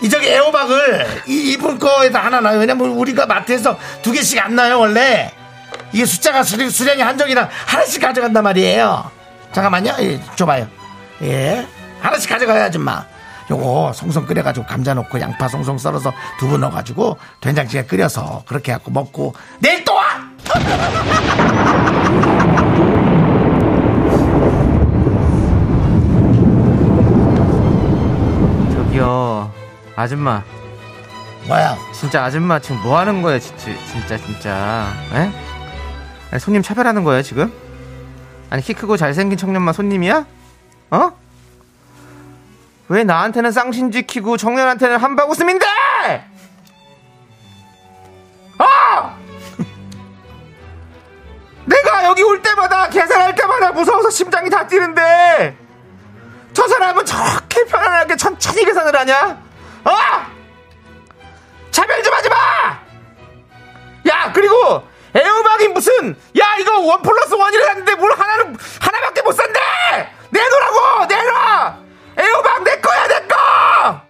[0.00, 2.58] 이 저기 애호박을 이 이분 거에다 하나 놔요.
[2.60, 5.32] 왜냐면 우리가 마트에서 두 개씩 안 나요 원래.
[5.92, 9.10] 이게 숫자가 수량, 수량이 한정이라 하나씩 가져간단 말이에요.
[9.52, 9.94] 잠깐만요.
[10.00, 10.68] 예, 줘봐요.
[11.22, 11.66] 예.
[12.00, 13.04] 하나씩 가져가요 아줌마.
[13.50, 19.34] 요거 송송 끓여가지고 감자 넣고 양파 송송 썰어서 두부 넣어가지고 된장찌개 끓여서 그렇게 해갖고 먹고
[19.60, 20.04] 내일 또 와!
[28.72, 29.50] 저기요
[29.98, 30.44] 아줌마
[31.48, 35.32] 뭐야 진짜 아줌마 지금 뭐 하는 거예요 진짜 진짜 진짜 에?
[36.30, 37.52] 아니, 손님 차별하는 거예요 지금?
[38.48, 40.24] 아니 키 크고 잘생긴 청년만 손님이야?
[40.92, 41.12] 어?
[42.86, 45.66] 왜 나한테는 쌍신 지키고 청년한테는 한박 웃음인데?
[48.60, 49.18] 어!
[51.66, 55.56] 내가 여기 올 때마다 계산할 때마다 무서워서 심장이 다 뛰는데
[56.52, 59.47] 저 사람은 저렇게 편안하게 천천히 계산을 하냐?
[59.88, 59.94] 어?
[61.70, 62.36] 차별 좀 하지 마!
[64.08, 64.82] 야, 그리고
[65.14, 69.60] 애호박이 무슨, 야, 이거 원 플러스 원이라 했는데 뭘 하나는, 하나밖에 못 산대!
[70.30, 71.06] 내놓으라고!
[71.06, 71.78] 내놔!
[72.18, 74.00] 애호박 내 거야, 내 거!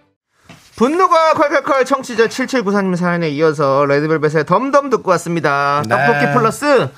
[0.75, 5.83] 분노가 콸콸콸 청취자 7794님 사연에 이어서 레드벨벳의 덤덤 듣고 왔습니다.
[5.85, 5.89] 네.
[5.89, 6.89] 떡볶이 플러스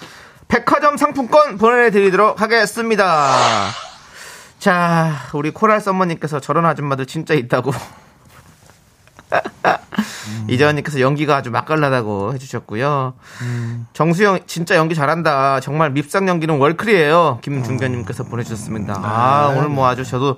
[0.48, 3.34] 백화점 상품권 보내드리도록 하겠습니다.
[4.60, 7.72] 자, 우리 코랄 썸머님께서 저런 아줌마들 진짜 있다고.
[10.48, 13.14] 이재환님께서 연기가 아주 맛깔나다고 해주셨고요.
[13.94, 15.60] 정수영 진짜 연기 잘한다.
[15.60, 17.40] 정말 밉상 연기는 월클이에요.
[17.42, 18.96] 김중견님께서 보내주셨습니다.
[19.04, 20.38] 아 오늘 뭐 아주 저도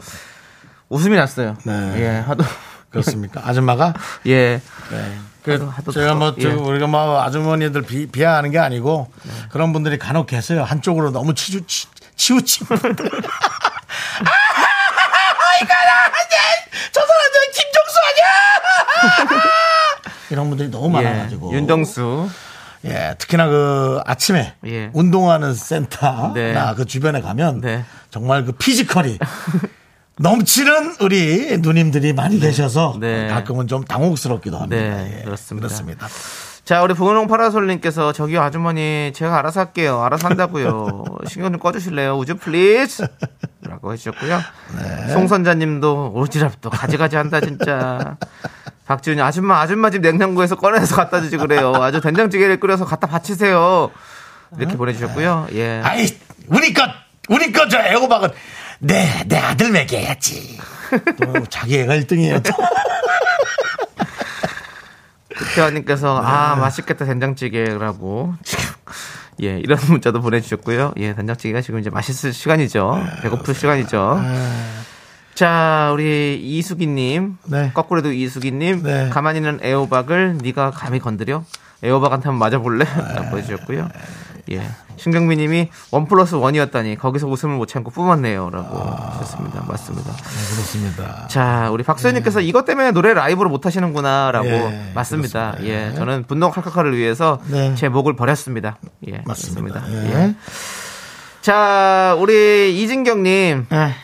[0.89, 1.55] 웃음이 났어요.
[1.63, 1.93] 네.
[1.97, 2.43] 예, 하도
[2.89, 3.93] 그렇습니까 아줌마가
[4.27, 4.61] 예.
[4.91, 5.17] 네.
[5.45, 6.45] 하도 제가 뭐 예.
[6.45, 9.11] 우리가 뭐 아주머니들 비, 비하하는 게 아니고
[9.51, 10.63] 그런 분들이 간혹 계세요.
[10.63, 13.05] 한쪽으로 너무 치우 치, 치우친 분 들.
[15.61, 16.11] 이거라
[16.91, 19.43] 저 사람 저 김종수 아니야?
[20.33, 21.51] 이런 분들이 너무 많아가지고.
[21.53, 21.57] 예.
[21.57, 22.29] 윤정수.
[22.85, 24.89] 예, 특히나 그 아침에 예.
[24.93, 26.53] 운동하는 센터나 네.
[26.75, 27.85] 그 주변에 가면 네.
[28.09, 29.19] 정말 그 피지컬이
[30.19, 33.27] 넘치는 우리 누님들이 많이 계셔서 네.
[33.27, 34.81] 가끔은 좀 당혹스럽기도 합니다.
[34.81, 35.67] 네, 예, 그렇습니다.
[35.67, 36.07] 그렇습니다.
[36.65, 40.01] 자, 우리 분홍 파라솔님께서 저기요 아주머니 제가 알아서 할게요.
[40.01, 41.03] 알아서 한다고요.
[41.27, 42.17] 신경 좀 꺼주실래요?
[42.17, 43.05] would you please
[43.61, 44.39] 라고 해주셨고요.
[45.13, 48.17] 송선자님도 오지랖 또 가지가지 한다 진짜.
[48.85, 51.73] 박지훈이 아줌마 아줌마 집 냉장고에서 꺼내서 갖다 주지 그래요.
[51.75, 53.91] 아주 된장찌개를 끓여서 갖다 바치세요.
[54.57, 55.47] 이렇게 보내주셨고요.
[55.53, 55.81] 예.
[55.83, 56.07] 아이,
[56.47, 56.89] 우리 것,
[57.29, 58.29] 우리 것저 애호박은
[58.79, 60.59] 내, 내 아들 먹여야지.
[61.21, 62.43] 또 자기 애가 1등이에요.
[65.55, 68.65] 태화님께서 아 맛있겠다 된장찌개라고 지금
[69.41, 70.93] 예 이런 문자도 보내주셨고요.
[70.97, 73.01] 예 된장찌개가 지금 이제 맛있을 시간이죠.
[73.23, 74.21] 배고플 시간이죠.
[75.35, 77.71] 자 우리 이수기님 네.
[77.73, 79.09] 거꾸로도 이수기님 네.
[79.09, 81.43] 가만히 있는 애호박을 네가 감히 건드려
[81.83, 82.85] 애호박한테 한번 맞아볼래?
[83.15, 83.89] 라고 해주셨고요.
[84.51, 84.61] 예
[84.97, 89.65] 신경미 님이 원 플러스 원이었다니 거기서 웃음을 못 참고 뿜었네요 라고 하셨습니다.
[89.67, 90.11] 맞습니다.
[90.13, 91.27] 그렇습니다.
[91.27, 95.51] 자, 우리 박소연님께서 이것 때문에 노래 라이브로 못 하시는구나 라고 예, 맞습니다.
[95.51, 95.57] 그렇습니다.
[95.63, 95.95] 예, 예.
[95.95, 97.73] 저는 분노 칼칼칼을 위해서 네.
[97.75, 98.77] 제 목을 버렸습니다.
[99.07, 99.81] 예, 맞습니다.
[99.81, 100.19] 그렇습니다.
[100.19, 100.27] 예.
[100.27, 100.35] 예.
[101.41, 103.95] 자, 우리 이진경님, 예.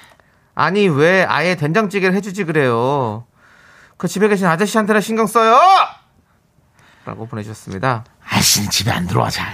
[0.59, 3.25] 아니 왜 아예 된장찌개를 해주지 그래요?
[3.95, 5.57] 그 집에 계신 아저씨한테나 신경 써요.
[7.05, 8.03] 라고 보내주셨습니다.
[8.27, 9.47] 아씨는 집에 안 들어와 잘.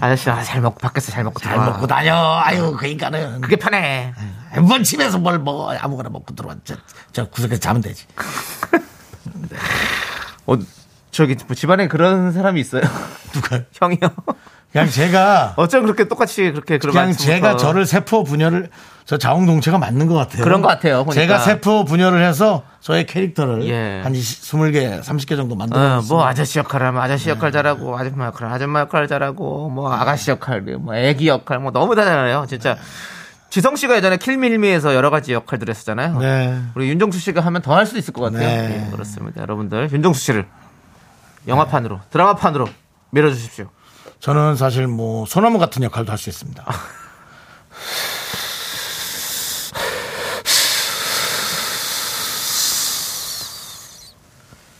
[0.00, 1.70] 아저씨 아, 잘 먹고 밖에서 잘 먹고 잘 들어와.
[1.70, 2.16] 먹고 다녀.
[2.42, 3.40] 아유, 그러니까는.
[3.40, 4.12] 그게 편해.
[4.60, 5.76] 뭔 집에서 뭘 먹어.
[5.78, 6.56] 아무거나 먹고 들어와.
[6.64, 6.74] 저,
[7.12, 8.04] 저 구석에 자면 되지.
[10.46, 10.56] 어,
[11.12, 12.82] 저기 뭐 집안에 그런 사람이 있어요?
[13.32, 14.00] 누가 형이요?
[14.74, 17.32] 그냥 제가 어쩜 그렇게 똑같이 그렇게 그런 그냥 말씀부터.
[17.32, 18.70] 제가 저를 세포 분열을
[19.04, 20.42] 저 자웅동체가 맞는 것 같아요.
[20.42, 21.14] 그런 것 같아요, 보니까.
[21.20, 24.00] 제가 세포 분열을 해서 저의 캐릭터를 예.
[24.02, 26.02] 한 20, 20개, 30개 정도 어, 놨습니다.
[26.08, 30.60] 뭐 아저씨 역할 하면 아저씨 역할 잘하고 아줌마 역할 아줌마 역할 잘하고 뭐 아가씨 역할
[30.62, 32.76] 뭐 애기 역할 뭐 너무 다 잘해요 진짜
[33.50, 36.58] 지성 씨가 예전에 킬밀미에서 여러 가지 역할들 했었잖아요 네.
[36.74, 38.86] 우리 윤정수 씨가 하면 더 할 수도 있을 것 같아요 네.
[38.88, 40.46] 예, 그렇습니다 여러분들 윤정수 씨를
[41.46, 42.68] 영화판으로 드라마판으로
[43.10, 43.66] 밀어주십시오
[44.24, 46.64] 저는 사실 뭐 소나무 같은 역할도 할 수 있습니다.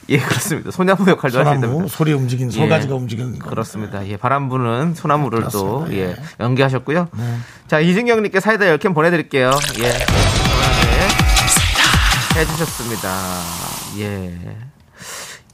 [0.09, 2.57] 예 그렇습니다 소나무 역할도 할 수 있답니다 소리 움직이는 예.
[2.59, 3.51] 소가지가 움직이는 거.
[3.51, 4.07] 그렇습니다.
[4.07, 5.93] 예, 바람 부는 소나무를 또, 그렇습니다.
[5.93, 6.17] 예, 예.
[6.41, 7.09] 연기하셨고요.
[7.69, 9.51] 자, 이진경 님께 사이다 10캔 보내 드릴게요.
[9.79, 9.91] 예.
[9.93, 11.09] 시원하게
[12.41, 13.09] 해주셨습니다.
[13.99, 14.74] 예.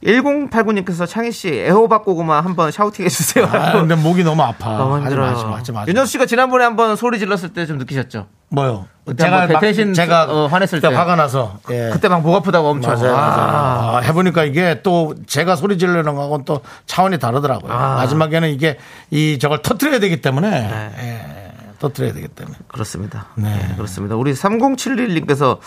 [0.05, 3.45] 1089님께서 창희 씨 애호박 고구마 한번 샤우팅 해주세요.
[3.47, 4.77] 아, 근데 목이 너무 아파.
[4.79, 5.27] 너무 하지 힘들어요.
[5.33, 5.85] 마, 하지 마, 하지 마.
[5.87, 8.27] 윤정수 씨가 지난번에 한번 소리 질렀을 때 좀 느끼셨죠?
[8.49, 8.87] 뭐요?
[9.05, 10.89] 막- 대신 제가 어, 화냈을 때.
[10.89, 11.91] 화가 나서 예.
[11.93, 12.95] 그때 막 목 아프다고 엄청.
[12.95, 13.19] 맞아요, 아.
[13.19, 13.97] 맞아요.
[13.97, 17.73] 아, 해보니까 이게 또 제가 소리 지르는 거하고는 또 차원이 다르더라고요.
[17.73, 17.97] 아.
[17.97, 18.79] 마지막에는 이게
[19.11, 20.91] 이 저걸 터트려야 되기 때문에 네.
[20.99, 22.57] 예, 터트려야 되기 때문에.
[22.69, 23.27] 그렇습니다.
[23.37, 23.51] 네.
[23.55, 24.17] 네, 그렇습니다.
[24.17, 25.59] 우리 3071님께서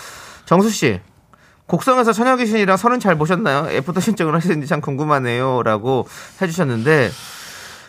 [0.45, 0.99] 정수 씨
[1.67, 3.67] 곡성에서 처녀 귀신이랑 선은 잘 보셨나요?
[3.69, 6.07] 애프터 신청을 하시는지 참 궁금하네요 라고
[6.41, 7.09] 해주셨는데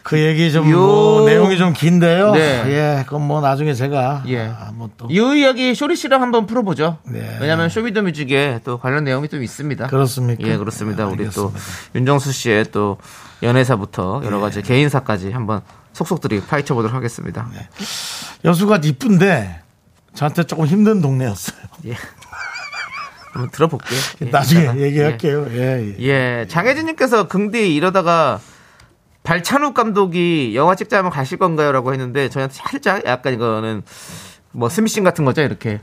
[0.04, 2.32] 그 얘기 좀 요- 뭐 내용이 좀 긴데요.
[2.32, 2.62] 네.
[2.66, 4.48] 예, 그건 뭐 나중에 제가 예.
[4.48, 5.08] 아, 뭐 또.
[5.10, 6.98] 이 이야기 쇼리 씨랑 한번 풀어보죠.
[7.04, 7.38] 네.
[7.40, 9.86] 왜냐하면 Show Me the Music에 또 관련 내용이 좀 있습니다.
[9.86, 10.46] 그렇습니까?
[10.46, 11.06] 예, 그렇습니다.
[11.06, 11.52] 네, 우리 또.
[11.94, 12.98] 윤정수 씨의 또
[13.42, 15.62] 연애사부터 여러 가지 개인사까지 한번
[15.94, 17.48] 속속들이 파헤쳐 보도록 하겠습니다.
[18.44, 19.60] 여수가 이쁜데
[20.14, 21.56] 저한테 조금 힘든 동네였어요.
[21.86, 21.94] 예.
[23.34, 23.98] 한번 들어볼게요.
[24.22, 24.78] 예, 나중에 이따가.
[24.78, 25.46] 얘기할게요.
[25.50, 25.94] 예, 예.
[25.98, 26.46] 예, 예.
[26.48, 28.40] 장혜진님께서 긍디 이러다가
[29.24, 33.82] 발찬욱 감독이 영화 찍자면 가실 건가요?라고 했는데 저희한테 살짝 약간 이거는
[34.52, 35.80] 뭐 스미싱 같은 거죠 이렇게.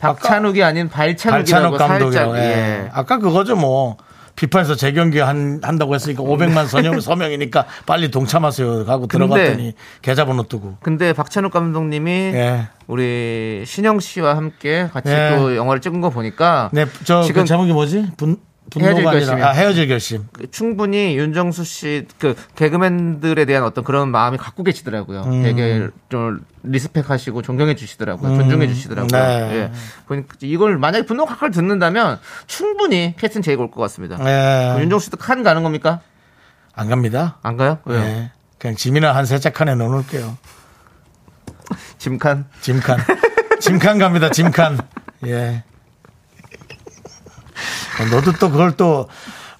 [0.00, 2.32] 박찬욱이 아닌 발찬욱이라고 발찬욱 감독이라고.
[2.34, 2.84] 살짝 예.
[2.84, 2.90] 예.
[2.92, 3.96] 아까 그거죠 뭐.
[4.42, 10.78] 피파에서 재경기 한, 한다고 했으니까 500만 선영, 서명이니까 빨리 동참하세요 하고 들어갔더니 계좌번호 뜨고.
[10.82, 12.68] 근데 박찬욱 감독님이 예.
[12.88, 15.36] 우리 신영 씨와 함께 같이 예.
[15.36, 18.08] 또 영화를 찍은 거 보니까 네, 저 지금 그 제목이 뭐지?
[18.16, 18.36] 분,
[18.74, 19.44] 헤어질 결심이요.
[19.44, 20.26] 아, 헤어질 결심.
[20.32, 25.22] 그 충분히 윤정수 씨 그 개그맨들에 대한 어떤 그런 마음이 갖고 계시더라고요.
[25.24, 25.42] 음.
[25.42, 28.34] 되게 좀 리스펙하시고 존경해 주시더라고요.
[28.36, 29.10] 존중해 주시더라고요.
[29.10, 29.54] 네.
[29.54, 29.72] 예.
[30.06, 34.16] 보니까 이걸 만약에 분노 각을 듣는다면 충분히 캐스팅 제의가 올 것 같습니다.
[34.20, 34.68] 예.
[34.70, 36.00] 그럼 윤정수 씨도 칸 가는 겁니까?
[36.74, 37.38] 안 갑니다.
[37.42, 37.78] 안 가요?
[37.84, 38.00] 왜요?
[38.00, 38.30] 예.
[38.58, 40.38] 그냥 짐이나 한세 짝칸에 넣어놓을게요.
[41.98, 42.46] 짐칸.
[42.60, 42.98] 짐칸.
[43.60, 44.78] 짐칸 갑니다, 짐칸.
[45.26, 45.64] 예.
[48.00, 49.08] 어, 너도 또 그걸 또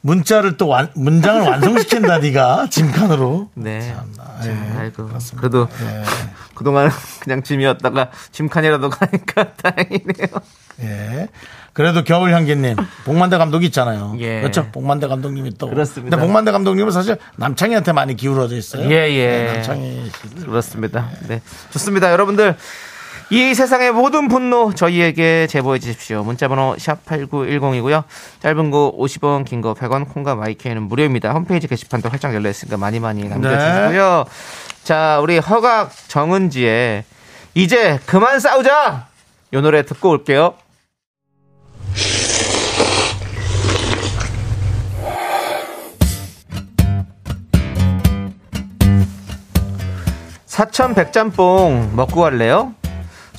[0.02, 3.50] 문자를 또 완, 문장을 완성시킨다, 네가 짐칸으로.
[3.54, 3.76] 네.
[3.76, 5.08] 예, 자, 아이고.
[5.36, 5.68] 그래도
[6.54, 10.26] 그동안 그냥 짐이었다가 짐칸이라도 가니까 다행이네요.
[10.82, 11.28] 예.
[11.72, 14.14] 그래도 겨울 향기님, 복만대 감독 있잖아요.
[14.18, 14.40] 예.
[14.40, 14.68] 그렇죠.
[14.72, 15.70] 복만대 감독님이 또.
[15.70, 16.16] 그렇습니다.
[16.16, 18.90] 근데 복만대 감독님은 사실 남창희한테 많이 기울어져 있어요.
[18.90, 19.26] 예, 예.
[19.26, 20.44] 네, 남창희 씨.
[20.44, 21.10] 그렇습니다.
[21.28, 21.40] 네.
[21.70, 22.12] 좋습니다.
[22.12, 22.56] 여러분들.
[23.32, 26.22] 이 세상의 모든 분노 저희에게 제보해 주십시오.
[26.22, 28.04] 문자번호 샵 8910이고요.
[28.40, 31.32] 짧은 거 50원, 긴 거 100원, 콩과 마이크에는 무료입니다.
[31.32, 34.26] 홈페이지 게시판도 활짝 열려 있으니까 많이 많이 남겨주시고요.
[34.84, 37.04] 자, 우리 허각 정은지의
[37.54, 39.06] 이제 그만 싸우자!
[39.54, 40.52] 요 노래 듣고 올게요.
[50.46, 52.74] 사천 백짬뽕 먹고 갈래요?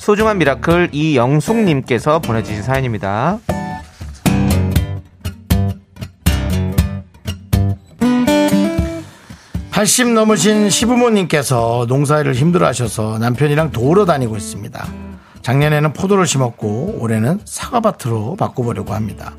[0.04, 3.38] 소중한 Miracle 이영숙님께서 보내주신 사연입니다.
[9.70, 14.86] 80 넘으신 시부모님께서 농사일을 힘들어 하셔서 남편이랑 도우러 다니고 있습니다.
[15.40, 19.32] 작년에는 포도를 심었고 올해는 사과밭으로 바꿔보려고 합니다.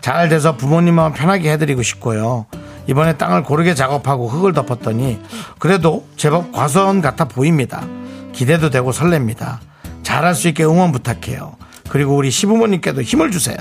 [0.00, 2.46] 잘 돼서 부모님만 편하게 해드리고 싶고요.
[2.86, 5.20] 이번에 땅을 고르게 작업하고 흙을 덮었더니
[5.58, 7.84] 그래도 제법 과수원 같아 보입니다.
[8.32, 9.58] 기대도 되고 설렙니다.
[10.16, 11.56] 잘할 수 있게 응원 부탁해요.
[11.90, 13.58] 그리고 우리 시부모님께도 힘을 주세요.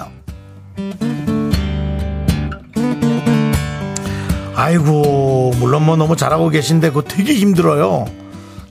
[4.56, 8.06] 아이고 물론 뭐 너무 잘하고 계신데 그거 되게 힘들어요.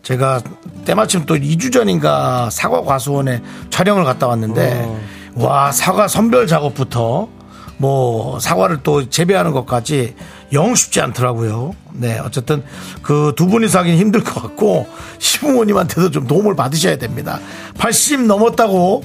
[0.03, 0.41] 제가
[0.87, 4.89] 때마침 또 2주 전인가 사과 과수원에 촬영을 갔다 왔는데
[5.35, 7.29] 와 사과 선별 작업부터
[7.77, 10.15] 뭐 사과를 또 재배하는 것까지
[10.53, 11.75] 영 쉽지 않더라고요.
[11.93, 12.63] 네 어쨌든
[13.03, 14.87] 그 두 분이서 하긴 힘들 것 같고
[15.19, 17.41] 시부모님한테도 좀 도움을 받으셔야 됩니다.
[17.79, 19.05] 80 넘었다고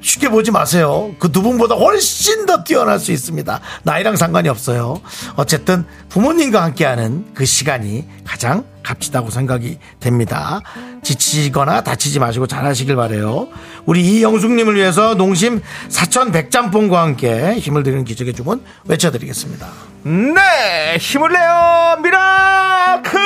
[0.00, 1.14] 쉽게 보지 마세요.
[1.18, 3.60] 그 두 분보다 훨씬 더 뛰어날 수 있습니다.
[3.84, 5.00] 나이랑 상관이 없어요.
[5.36, 10.60] 어쨌든 부모님과 함께하는 그 시간이 가장 값지다고 생각이 됩니다.
[11.04, 13.48] 지치거나 다치지 마시고 잘하시길 바래요.
[13.86, 19.68] 우리 이영숙님을 위해서 농심 사천 백짬뽕과 함께 힘을 드리는 기적의 주문 외쳐드리겠습니다.
[20.04, 20.96] 네!
[20.98, 21.98] 힘을 내요!
[22.02, 23.20] Miracle!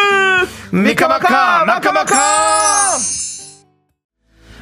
[0.72, 2.98] 미카마카 마카마카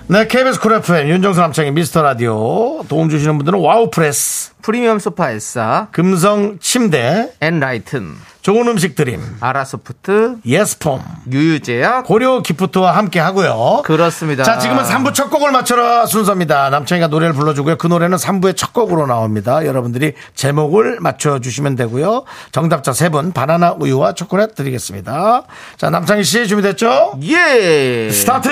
[0.08, 2.84] 네 KBS 쿨 FM 윤정수 남창의 미스터 라디오.
[2.84, 11.02] 도움 주시는 분들은 와우프레스 프리미엄 소파 엘사, 금성 침대 엔라이튼, 좋은 음식 드림 아라소프트, 예스폼
[11.32, 13.82] 유유제약, 고려 기프트와 함께 하고요.
[13.84, 14.44] 그렇습니다.
[14.44, 16.70] 자 지금은 3부 첫 곡을 맞춰라 순서입니다.
[16.70, 17.76] 남창희가 노래를 불러주고요.
[17.76, 19.66] 그 노래는 3부의 첫 곡으로 나옵니다.
[19.66, 22.22] 여러분들이 제목을 맞춰주시면 되고요.
[22.52, 25.42] 정답자 3분 바나나 우유와 초콜릿 드리겠습니다.
[25.76, 27.18] 자 남창희 씨 준비됐죠?
[27.24, 28.08] 예!
[28.12, 28.50] 스타트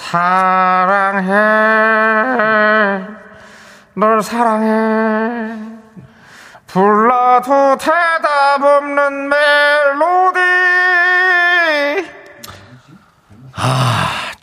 [0.00, 1.32] 사랑해
[3.94, 5.56] 널 사랑해
[6.66, 10.40] 불러도 대답 없는 멜로디.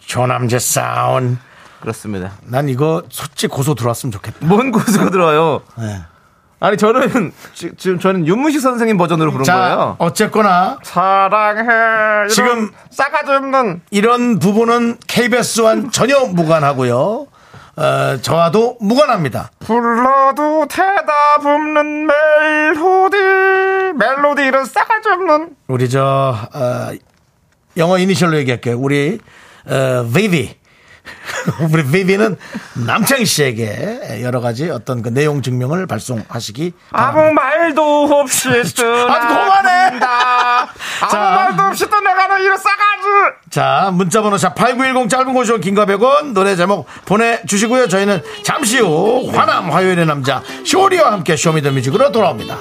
[0.05, 1.39] 조남재 사운.
[1.81, 2.33] 그렇습니다.
[2.43, 4.45] 난 이거 솔직히 고소 들어왔으면 좋겠다.
[4.45, 5.61] 뭔 고수가 들어요?
[5.77, 6.01] 네.
[6.59, 9.95] 아니 저는 지- 지금 저는 윤문식 선생님 버전으로 부른 자, 거예요.
[9.99, 12.27] 어쨌거나 사랑해.
[12.29, 17.27] 지금 싸가지 없는 이런 부분은 KBS와는 전혀 무관하고요.
[17.79, 19.51] 어, 저와도 무관합니다.
[19.59, 23.17] 불러도 대답 없는 멜로디.
[23.95, 25.49] 멜로디 이런 싸가지 없는.
[25.67, 26.89] 우리 저 어,
[27.77, 28.79] 영어 이니셜로 얘기할게요.
[28.79, 29.19] 우리
[29.67, 30.55] 어, 비비.
[31.71, 32.37] 우리 비비는
[32.85, 37.21] 남창희 씨에게 여러 가지 어떤 그 내용 증명을 발송하시기 바랍니다.
[37.21, 39.27] 아무 말도 없이 떠나간다.
[39.27, 39.99] 그만해!
[41.01, 41.17] 아무 자.
[41.19, 42.87] 말도 없이 떠나가는 이런 싸가지.
[43.49, 47.87] 자, 문자번호 샵8910 짧은 곳이 긴가 100원 노래 제목 보내주시고요.
[47.87, 52.57] 저희는 잠시 후 화남 화요일의 남자 쇼리와 함께 쇼미더뮤직으로 돌아옵니다.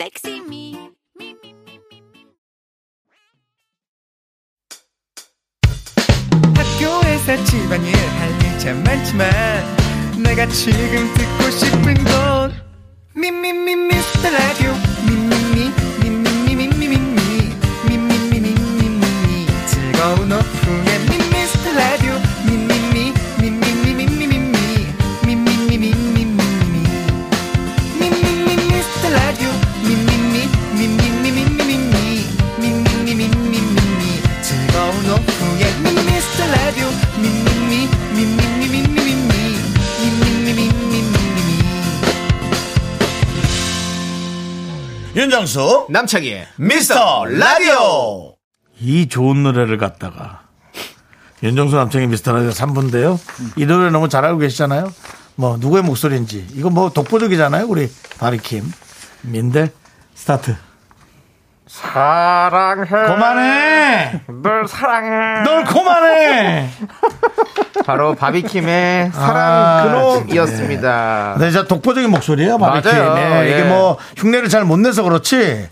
[0.00, 0.74] Sexy me.
[6.56, 9.30] 학교에서 집안일 할일참 많지만
[10.22, 12.54] 내가 지금 듣고 싶은 건
[13.14, 14.72] 미미미 미스터 라디오
[45.20, 48.36] 윤정수 남창희의 미스터 라디오
[48.80, 50.44] 이 좋은 노래를 갖다가
[51.42, 53.18] 윤정수 남창희 미스터 라디오 3부인데요.
[53.58, 54.90] 이 노래 너무 잘 알고 계시잖아요.
[55.36, 57.66] 뭐 누구의 목소리인지 이거 뭐 독보적이잖아요.
[57.68, 58.64] 우리 바비킴
[59.20, 59.68] 민들
[60.14, 60.56] 스타트.
[61.70, 62.84] 사랑해.
[62.84, 64.20] 그만해.
[64.42, 65.42] 널 사랑해.
[65.44, 66.68] 널 그만해.
[67.86, 71.36] 바로 바비킴의 사랑 아, 그놈이었습니다.
[71.38, 72.90] 네, 진짜 독보적인 목소리예요, 바비킴.
[72.90, 73.14] 맞아요.
[73.14, 73.64] 네, 이게 예.
[73.64, 75.68] 뭐 흉내를 잘 못 내서 그렇지.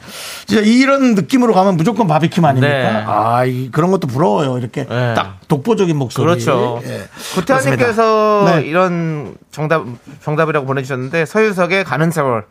[0.46, 2.68] 진짜 이런 느낌으로 가면 무조건 바비킴 아닙니까?
[2.76, 3.04] 네.
[3.06, 4.56] 아, 이, 그런 것도 부러워요.
[4.58, 5.14] 이렇게 네.
[5.14, 6.24] 딱 독보적인 목소리.
[6.24, 6.80] 그렇죠.
[6.86, 7.08] 예.
[7.34, 8.44] 구태환님께서.
[8.46, 8.62] 네.
[8.62, 9.82] 이런 정답
[10.22, 12.44] 정답이라고 보내주셨는데 서유석의 가는 세월.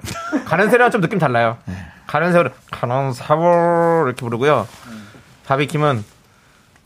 [0.46, 1.58] 가는 세월은 좀 느낌 달라요.
[1.64, 1.74] 네.
[2.06, 4.68] 가는 세월, 가는 세월 이렇게 부르고요.
[5.46, 6.04] 바비킴은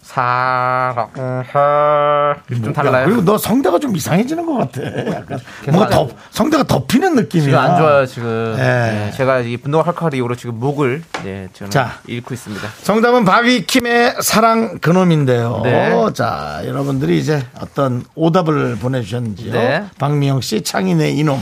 [0.01, 1.13] 사랑해
[2.49, 3.05] 좀 야, 달라요.
[3.05, 4.81] 그리고 너 성대가 좀 이상해지는 것 같아.
[5.15, 7.45] 약간 뭔가 덮, 성대가 덮이는 느낌이야.
[7.45, 8.55] 지금 안 좋아요 지금.
[8.57, 8.61] 예.
[8.61, 11.99] 네, 제가 이 분노가 칼칼 이후로 지금 목을 네, 저는 자.
[12.07, 12.67] 잃고 있습니다.
[12.83, 15.61] 정답은 바비킴의 사랑 그놈인데요.
[15.63, 15.95] 네.
[16.13, 19.53] 자, 여러분들이 이제 어떤 오답을 보내주셨는지요.
[19.53, 19.85] 네.
[19.99, 21.39] 박미영 씨, 창인의 이놈.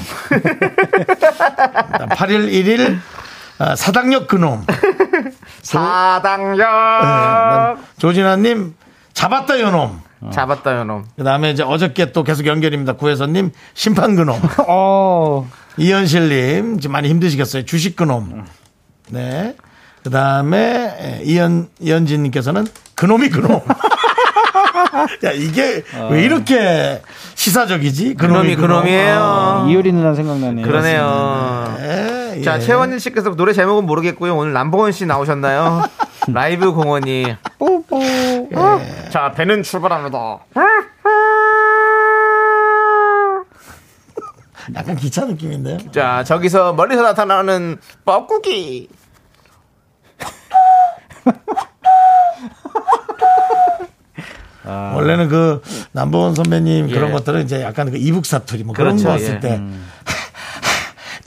[2.10, 3.00] 8일 1일
[3.62, 4.65] 아, 사당역 그놈.
[5.69, 6.58] 사당역
[7.77, 8.73] 네, 조진아님,
[9.13, 10.01] 잡았다 요놈.
[10.32, 11.05] 잡았다 요놈.
[11.15, 12.93] 그 다음에 이제 어저께 또 계속 연결입니다.
[12.93, 14.41] 구혜선님, 심판 그놈.
[15.77, 17.65] 이현실님, 지금 많이 힘드시겠어요.
[17.65, 18.45] 주식 그놈.
[19.10, 19.55] 네.
[20.03, 23.62] 그 다음에 이현, 이현진님께서는 그놈이 그놈.
[25.23, 27.03] 야, 이게 왜 이렇게
[27.36, 28.15] 시사적이지?
[28.15, 28.69] 그놈이 그놈.
[28.69, 29.67] 그놈이에요.
[29.69, 30.65] 이효리 누나 생각나네요.
[30.65, 31.75] 그러네요.
[31.77, 32.59] 네, 자, 예.
[32.59, 34.35] 최원진 씨께서 노래 제목은 모르겠고요.
[34.35, 35.83] 오늘 남봉원 씨 나오셨나요?
[36.33, 37.23] 라이브 공원이.
[37.25, 37.37] 예.
[39.09, 40.39] 자, 배는 출발합니다.
[44.75, 45.79] 약간 기차 느낌인데요.
[45.91, 48.87] 자, 저기서 멀리서 나타나는 뻐꾸기.
[54.93, 55.61] 원래는 그
[55.93, 57.13] 남보원 선배님 그런 예.
[57.13, 59.39] 것들은 이제 약간 그 이북 사투리 뭐 그런 그렇죠, 거 했을 예.
[59.39, 59.59] 때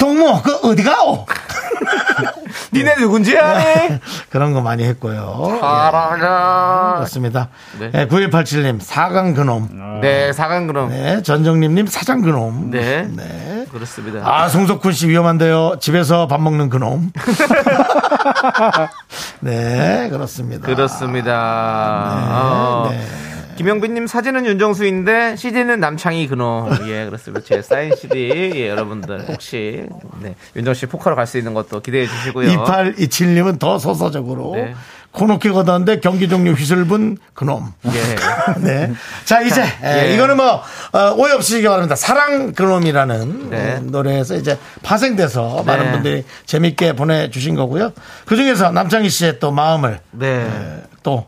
[0.03, 1.25] 동무 그 어디 가오?
[2.75, 4.01] 니네 누군지 아니?
[4.31, 5.59] 그런 거 많이 했고요.
[5.61, 6.97] 사랑해.
[6.97, 7.49] 그렇습니다.
[7.79, 7.93] 네.
[7.93, 8.09] 네.
[8.09, 10.01] 9187님, 사강 그놈.
[10.01, 10.89] 네, 사간 그럼.
[10.89, 12.73] 네, 전정림님, 사장 그놈.
[12.73, 13.09] 네.
[13.15, 13.65] 네.
[13.71, 14.23] 그렇습니다.
[14.25, 15.77] 아, 송석훈 씨 위험한데요.
[15.81, 17.13] 집에서 밥 먹는 그놈.
[19.39, 20.67] 네, 그렇습니다.
[20.67, 22.27] 그렇습니다.
[22.29, 23.32] 어, 네.
[23.67, 26.69] 김영빈님 사진은 윤정수인데 CD는 남창희 그놈.
[26.89, 27.45] 예, 그렇습니다.
[27.47, 29.87] 제 사인 CD 예, 여러분들 혹시
[30.21, 32.49] 네, 윤정 씨 포카로 갈 수 있는 것도 기대해 주시고요.
[32.49, 34.53] 2827님은 더 소서적으로.
[34.57, 34.75] 네.
[35.13, 37.71] 코놓게 걷었는데 경기 종료 휘슬분 그놈.
[37.87, 37.91] 예.
[38.65, 38.93] 네.
[39.27, 40.15] 자, 이제, 에, 예.
[40.15, 41.95] 이거는 뭐, 어, 오해 없으시기 바랍니다.
[41.95, 43.75] 사랑 그놈이라는 네.
[43.77, 45.93] 어, 노래에서 이제 파생돼서 많은 네.
[45.93, 47.93] 분들이 재밌게 보내주신 거고요.
[48.25, 50.27] 그 중에서 남창희 씨의 또 마음을 네.
[50.47, 51.27] 에, 또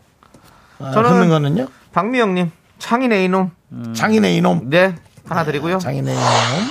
[0.80, 1.68] 아, 저는- 걷는 거는요?
[1.94, 3.52] 박미영님, 창인의 이놈.
[3.94, 4.68] 장인의 이놈.
[4.68, 4.96] 네,
[5.28, 5.78] 하나 드리고요.
[5.78, 6.24] 장인의 이놈.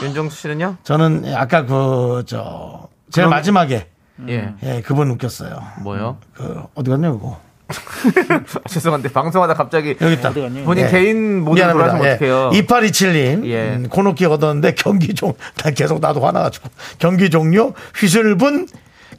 [0.03, 0.77] 윤정수 씨는요?
[0.83, 3.87] 저는 아까 그, 저, 제일 마지막에,
[4.27, 4.53] 예.
[4.61, 5.63] 예, 그분 웃겼어요.
[5.81, 6.17] 뭐요?
[6.33, 7.39] 그, 어디 갔냐, 그거.
[7.73, 10.31] 아, 죄송한데 방송하다 갑자기 여기 있다.
[10.31, 10.89] 본인 예.
[10.89, 12.49] 개인 모드로 돌아가시면 어떡해요?
[12.51, 13.45] 2827님.
[13.45, 13.75] 예.
[13.75, 16.69] 음, 코너키 얻었는데 경기 종, 나 계속 나도 화나가지고.
[16.99, 18.67] 경기 종료, 휘슬분,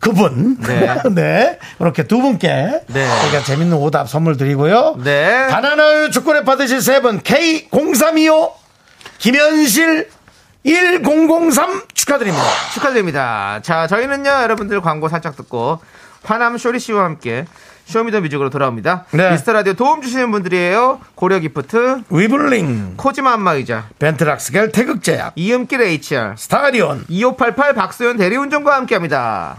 [0.05, 0.59] 그분.
[0.61, 1.01] 네.
[1.11, 1.59] 네.
[1.81, 2.49] 이렇게 두 분께.
[2.87, 3.21] 네.
[3.23, 4.97] 저희가 재밌는 오답 선물 드리고요.
[5.03, 5.47] 네.
[5.49, 8.53] 바나나 축구를 받으실 세 분, K0325,
[9.19, 10.11] 김현실
[10.65, 12.45] 1003 축하드립니다.
[12.75, 13.61] 축하드립니다.
[13.63, 15.81] 자, 저희는요, 여러분들 광고 살짝 듣고,
[16.23, 17.47] 화남 쇼리 씨와 함께
[17.87, 19.07] Show Me The Music으로 돌아옵니다.
[19.13, 19.31] 네.
[19.31, 21.01] 미스터 라디오 도움 주시는 분들이에요.
[21.15, 29.59] 고려 기프트, 위블링, 코지마 안마의자, 벤트락스겔 태극제약, 이음길 HR, 스타리온, 2588 박소연 대리운전과 함께 합니다.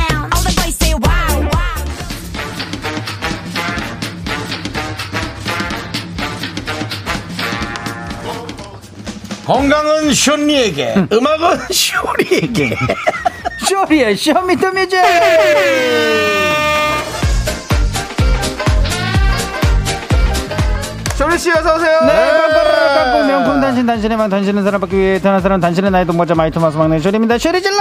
[9.45, 12.75] 건강은 쇼니에게 음악은 쇼리에게.
[13.67, 14.97] 쇼리의 Show Me The Music!
[21.15, 21.99] 쇼리 씨 어서 오세요.
[22.01, 22.63] 네, 깜깜
[22.95, 27.37] 깜깜 명품 단신 단신에만 단신은 사랑받기 위해 태어난 사람 단신은 나의 동반자 마이티마우스 막내 쇼리입니다.
[27.37, 27.77] 쇼리 질러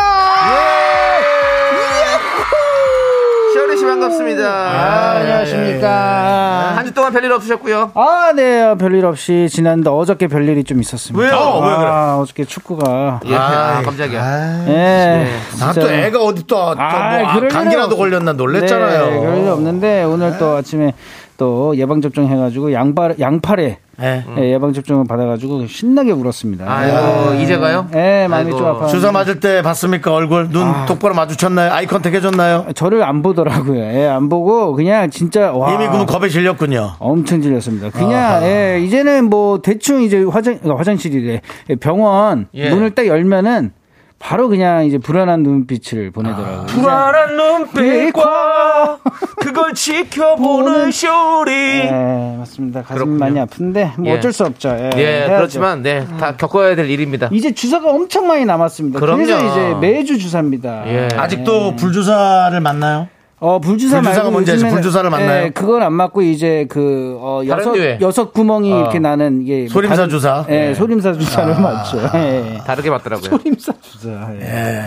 [3.53, 4.43] 쇼리 씨 반갑습니다.
[4.49, 7.93] 아, 안녕하십니까 한 주 동안 별일 없으셨고요.
[7.95, 11.23] 아, 네, 별일 없이 지난데 어저께 별일이 좀 있었습니다.
[11.25, 11.37] 왜요?
[11.39, 11.87] 어, 왜 그래?
[11.89, 13.21] 아, 어저께 축구가.
[13.27, 14.65] 예, 아, 깜짝이야.
[14.69, 15.27] 예.
[15.61, 15.93] 나또 진짜.
[15.95, 20.05] 애가 어디 또, 또 뭐, 아, 아, 그럴 감기라도 걸렸나 놀랬잖아요 네, 그럴 일 없는데
[20.05, 20.95] 오늘 또 아침에
[21.41, 24.25] 또 예방 접종 해가지고 양발 양팔에 네.
[24.37, 26.67] 예, 예방 접종을 받아가지고 신나게 울었습니다.
[26.71, 27.89] 아이고, 이제가요?
[27.95, 28.51] 예, 마음이.
[28.51, 28.87] 좀 아파.
[28.87, 33.81] 주사 맞을 때 봤습니까 얼굴 눈 똑바로 마주쳤나요 아이 컨택 해줬나요 저를 안 보더라고요.
[33.81, 35.73] 예, 안 보고 그냥 진짜 와.
[35.73, 37.89] 이미 그분 겁에 질렸군요 엄청 질렸습니다.
[37.89, 42.69] 그냥 예, 이제는 뭐 대충 이제 화장 어, 화장실이래 예, 병원 예.
[42.69, 43.73] 문을 딱 열면은
[44.21, 46.67] 바로 그냥 이제 불안한 눈빛을 보내더라고요.
[46.67, 48.99] 불안한 눈빛과
[49.41, 51.51] 그걸 지켜보는 쇼리.
[51.53, 52.83] 예, 맞습니다.
[52.83, 53.19] 가슴이 그렇군요.
[53.19, 54.13] 많이 아픈데 뭐 예.
[54.13, 54.69] 어쩔 수 없죠.
[54.79, 55.25] 예, 예.
[55.27, 57.31] 그렇지만 네, 다 겪어야 될 일입니다.
[57.33, 59.01] 이제 주사가 엄청 많이 남았습니다.
[59.01, 59.25] 그럼요.
[59.25, 60.85] 그래서 이제 매주 주사입니다.
[60.87, 61.09] 예.
[61.17, 63.09] 아직도 불주사를 맞나요
[63.43, 64.53] 어 불주사 불주사가 뭔지?
[64.53, 65.45] 요즘에는- 불주사를 맞나요?
[65.47, 67.99] 예, 그건 안 맞고 이제 그 어, 여섯 류의.
[68.03, 70.45] 여섯 구멍이 이렇게 나는 이게 뭐 소림사 다른- 주사?
[70.51, 70.75] 예, 예.
[70.75, 71.99] 소림사 주사를 맞죠.
[72.15, 72.59] 예.
[72.67, 73.31] 다르게 맞더라고요.
[73.31, 74.11] 소림사 주사.
[74.41, 74.83] 예.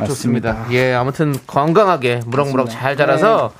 [0.06, 0.66] 좋습니다.
[0.72, 3.52] 예, 아무튼 건강하게 무럭무럭 잘 자라서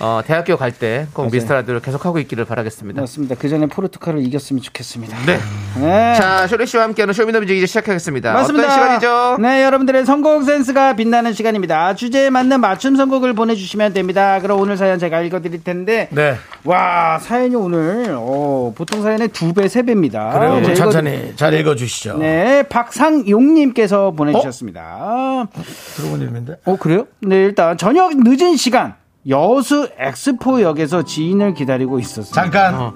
[0.00, 3.02] 어, 대학교 갈 때 꼭 미스터 라디오를 계속하고 있기를 바라겠습니다.
[3.02, 3.34] 맞습니다.
[3.38, 5.16] 그 전에 포르투갈을 이겼으면 좋겠습니다.
[5.26, 5.38] 네.
[5.78, 6.14] 네.
[6.16, 8.32] 자, 쇼리 씨와 함께하는 Show Me The Music 이제 시작하겠습니다.
[8.32, 8.64] 맞습니다.
[8.66, 9.36] 어떤 시간이죠?
[9.42, 11.94] 네, 여러분들의 선곡 센스가 빛나는 시간입니다.
[11.94, 14.40] 주제에 맞는 맞춤 선곡을 보내주시면 됩니다.
[14.40, 19.66] 그럼 오늘 사연 제가 읽어드릴 텐데, 네 와 사연이 오늘 어, 보통 사연의 두 배,
[19.68, 20.30] 세 배입니다.
[20.32, 25.46] 그래요 뭐 네, 천천히 잘 읽어주시죠 네, 박상용님께서 보내주셨습니다.
[25.96, 27.06] 들어본 이름인데 어, 그래요?
[27.20, 28.94] 네, 일단 저녁 늦은 시간
[29.28, 32.32] 여수 엑스포역에서 지인을 기다리고 있었어요.
[32.32, 32.92] 잠깐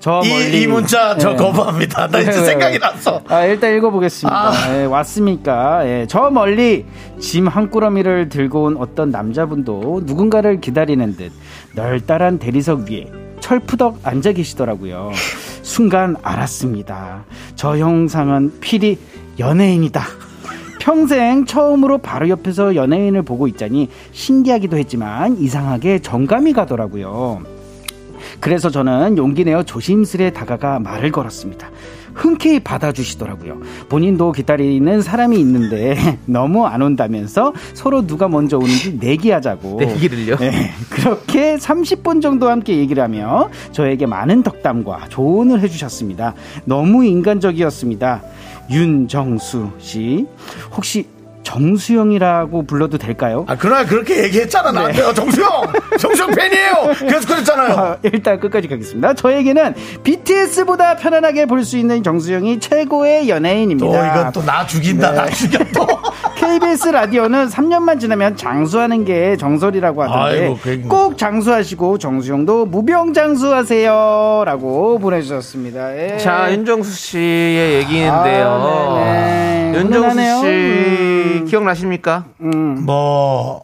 [0.00, 1.36] 저 이, 멀리 이 문자 저 네.
[1.36, 2.78] 거부합니다 나 이제 생각이 네.
[2.78, 4.78] 났어 아, 일단 읽어보겠습니다.
[4.80, 5.86] 예, 왔습니까?
[5.86, 6.86] 예, 저 멀리
[7.20, 11.32] 짐 한 꾸러미를 들고 온 어떤 남자분도 누군가를 기다리는 듯
[11.74, 13.06] 널따란 대리석 위에
[13.40, 15.10] 철푸덕 앉아 계시더라고요.
[15.62, 17.24] 순간 알았습니다.
[17.54, 18.98] 저 형상은 필히
[19.38, 20.02] 연예인이다.
[20.80, 27.42] 평생 처음으로 바로 옆에서 연예인을 보고 있자니 신기하기도 했지만 이상하게 정감이 가더라고요.
[28.40, 31.70] 그래서 저는 용기 내어 조심스레 다가가 말을 걸었습니다.
[32.14, 33.60] 흔쾌히 받아주시더라고요.
[33.88, 39.76] 본인도 기다리는 사람이 있는데 너무 안 온다면서 서로 누가 먼저 오는지 내기하자고.
[39.78, 40.36] 내기를요?
[40.38, 46.34] 네, 그렇게 30분 정도 함께 얘기를 하며 저에게 많은 덕담과 조언을 해주셨습니다.
[46.64, 48.22] 너무 인간적이었습니다.
[48.70, 50.26] 윤정수 씨,
[50.74, 51.06] 혹시
[51.42, 53.44] 정수영이라고 불러도 될까요?
[53.48, 55.02] 아, 그날 그렇게 얘기했잖아, 나한테.
[55.02, 55.48] 어, 정수영!
[55.98, 56.74] 정수영 팬이에요!
[56.98, 57.72] 그래서 그랬잖아요.
[57.76, 59.14] 아, 일단 끝까지 가겠습니다.
[59.14, 64.20] 저에게는 BTS보다 편안하게 볼 수 있는 정수영이 최고의 또 연예인입니다.
[64.20, 65.86] 이건 또 나 죽인다, 나 죽여 또.
[66.40, 70.80] KBS 라디오는 3년만 지나면 장수하는 게 정설이라고 하던데 아이고, 그.
[70.88, 75.96] 꼭 장수하시고 정수영도 무병 장수하세요라고 보내주셨습니다.
[75.98, 76.16] 예.
[76.16, 78.46] 자, 윤정수 씨의 얘기인데요.
[78.48, 79.78] 아, 네네.
[79.80, 80.40] 윤정수 훈훈하네요.
[80.40, 81.44] 씨 음.
[81.46, 82.24] 기억나십니까?
[82.38, 83.60] 뭐,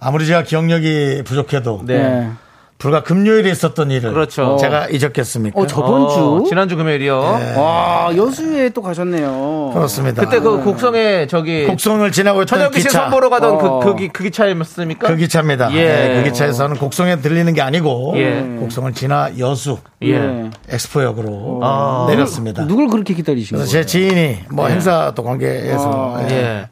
[0.00, 1.82] 아무리 제가 기억력이 부족해도.
[1.84, 2.30] 네.
[2.76, 4.12] 불과 금요일에 있었던 일을.
[4.12, 4.56] 그렇죠.
[4.60, 5.58] 제가 잊었겠습니까?
[5.58, 7.38] 어, 저번 주 어, 지난주 금요일이요.
[7.40, 7.56] 네.
[7.56, 9.70] 와 여수에 또 가셨네요.
[9.72, 10.22] 그렇습니다.
[10.22, 13.02] 그때 그 곡성에 저기 곡성을 지나고 천연기 씨 기차.
[13.02, 13.78] 선보러 가던 어.
[13.80, 15.06] 그, 그, 기- 그 기차였습니까?
[15.06, 15.72] 그 기차입니다.
[15.72, 15.84] 예.
[15.86, 18.42] 네, 그 기차에서는 곡성에 들리는 게 아니고 예.
[18.58, 20.50] 곡성을 지나 여수 예.
[20.68, 22.06] 엑스포역으로 아.
[22.10, 22.66] 내렸습니다.
[22.66, 23.68] 누굴 그렇게 기다리신 거예요?
[23.68, 26.26] 제 지인이 뭐 행사 또 관계에서 아.
[26.28, 26.34] 예.
[26.34, 26.68] 예.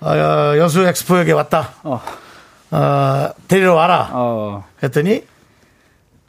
[0.00, 1.70] 어, 여수 엑스포역에 왔다.
[1.82, 2.00] 어.
[2.70, 4.10] 어, 데리러 와라.
[4.12, 4.64] 어.
[4.82, 5.22] 했더니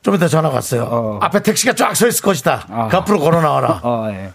[0.01, 0.83] 좀 이따 전화가 왔어요.
[0.89, 1.19] 어.
[1.21, 2.65] 앞에 택시가 쫙 서 있을 것이다.
[2.69, 2.87] 아.
[2.89, 3.79] 그 앞으로 걸어 나와라.
[3.83, 4.31] 어, 예.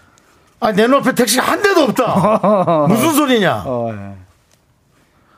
[0.59, 2.85] 아니 내 눈앞에 택시가 한 대도 없다.
[2.87, 3.63] 무슨 소리냐?
[3.65, 4.15] 어, 예.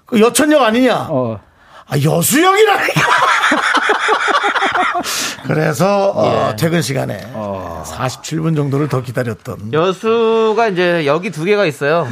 [0.06, 1.08] 그 여천역 아니냐?
[1.90, 1.94] 어.
[1.94, 3.02] 아, 여수역이라니까.
[5.46, 7.20] 그래서 어, 퇴근 시간에
[7.84, 9.72] 47분 정도를 더 기다렸던.
[9.72, 12.06] 여수가 이제 역이 두 개가 있어요.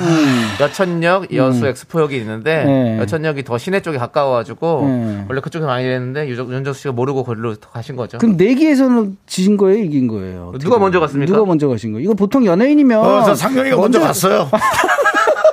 [0.61, 2.99] 여천역, 여수 엑스포역이 있는데 네.
[2.99, 5.25] 여천역이 더 시내 쪽에 가까워가지고 네.
[5.27, 8.17] 원래 그쪽에 많이 됐는데 유적- 윤정수 씨가 모르고 거기로 가신 거죠.
[8.19, 10.53] 그럼 내기에서는 지신 거예요, 이긴 거예요?
[10.59, 11.33] 누가 먼저 갔습니까?
[11.33, 12.05] 누가 먼저 가신 거예요?
[12.05, 14.49] 이거 보통 연예인이면 어, 저 상영이가 먼저 갔어요.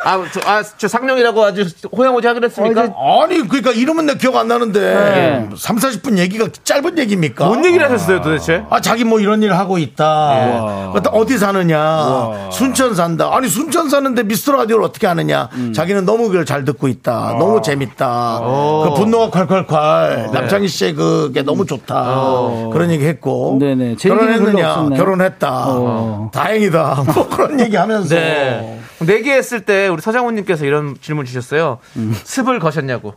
[0.04, 2.92] 아, 저, 아, 저 상룡이라고 아주 호영호지 하기로 했습니까?
[2.94, 4.80] 어, 아니, 그러니까 이름은 내 기억 안 나는데.
[4.80, 5.48] 네.
[5.56, 7.46] 3, 40분 얘기가 짧은 얘기입니까?
[7.46, 8.64] 뭔 얘기를 하셨어요 도대체?
[8.70, 10.90] 아, 자기 뭐 이런 일 하고 있다.
[10.94, 12.50] 그다 어디 사느냐.
[12.50, 13.30] 순천 산다.
[13.32, 15.48] 아니, 순천 사는데 미스터 라디오를 어떻게 하느냐.
[15.54, 15.72] 음.
[15.72, 17.36] 자기는 너무 그걸 잘 듣고 있다.
[17.38, 18.40] 너무 재밌다.
[18.84, 20.32] 그 분노가 콸콸콸.
[20.32, 22.70] 남창희 씨의 그게 너무 좋다.
[22.72, 23.56] 그런 얘기 했고.
[23.60, 23.96] 네네.
[23.96, 24.88] 결혼했느냐.
[24.96, 25.64] 결혼했다.
[25.68, 26.30] 어.
[26.32, 27.04] 다행이다.
[27.14, 28.14] 뭐 그런 얘기 하면서.
[28.14, 28.80] 네.
[29.00, 31.78] 내기 했을 때 우리 서장훈님께서 이런 질문 주셨어요.
[32.24, 33.14] 습을 거셨냐고.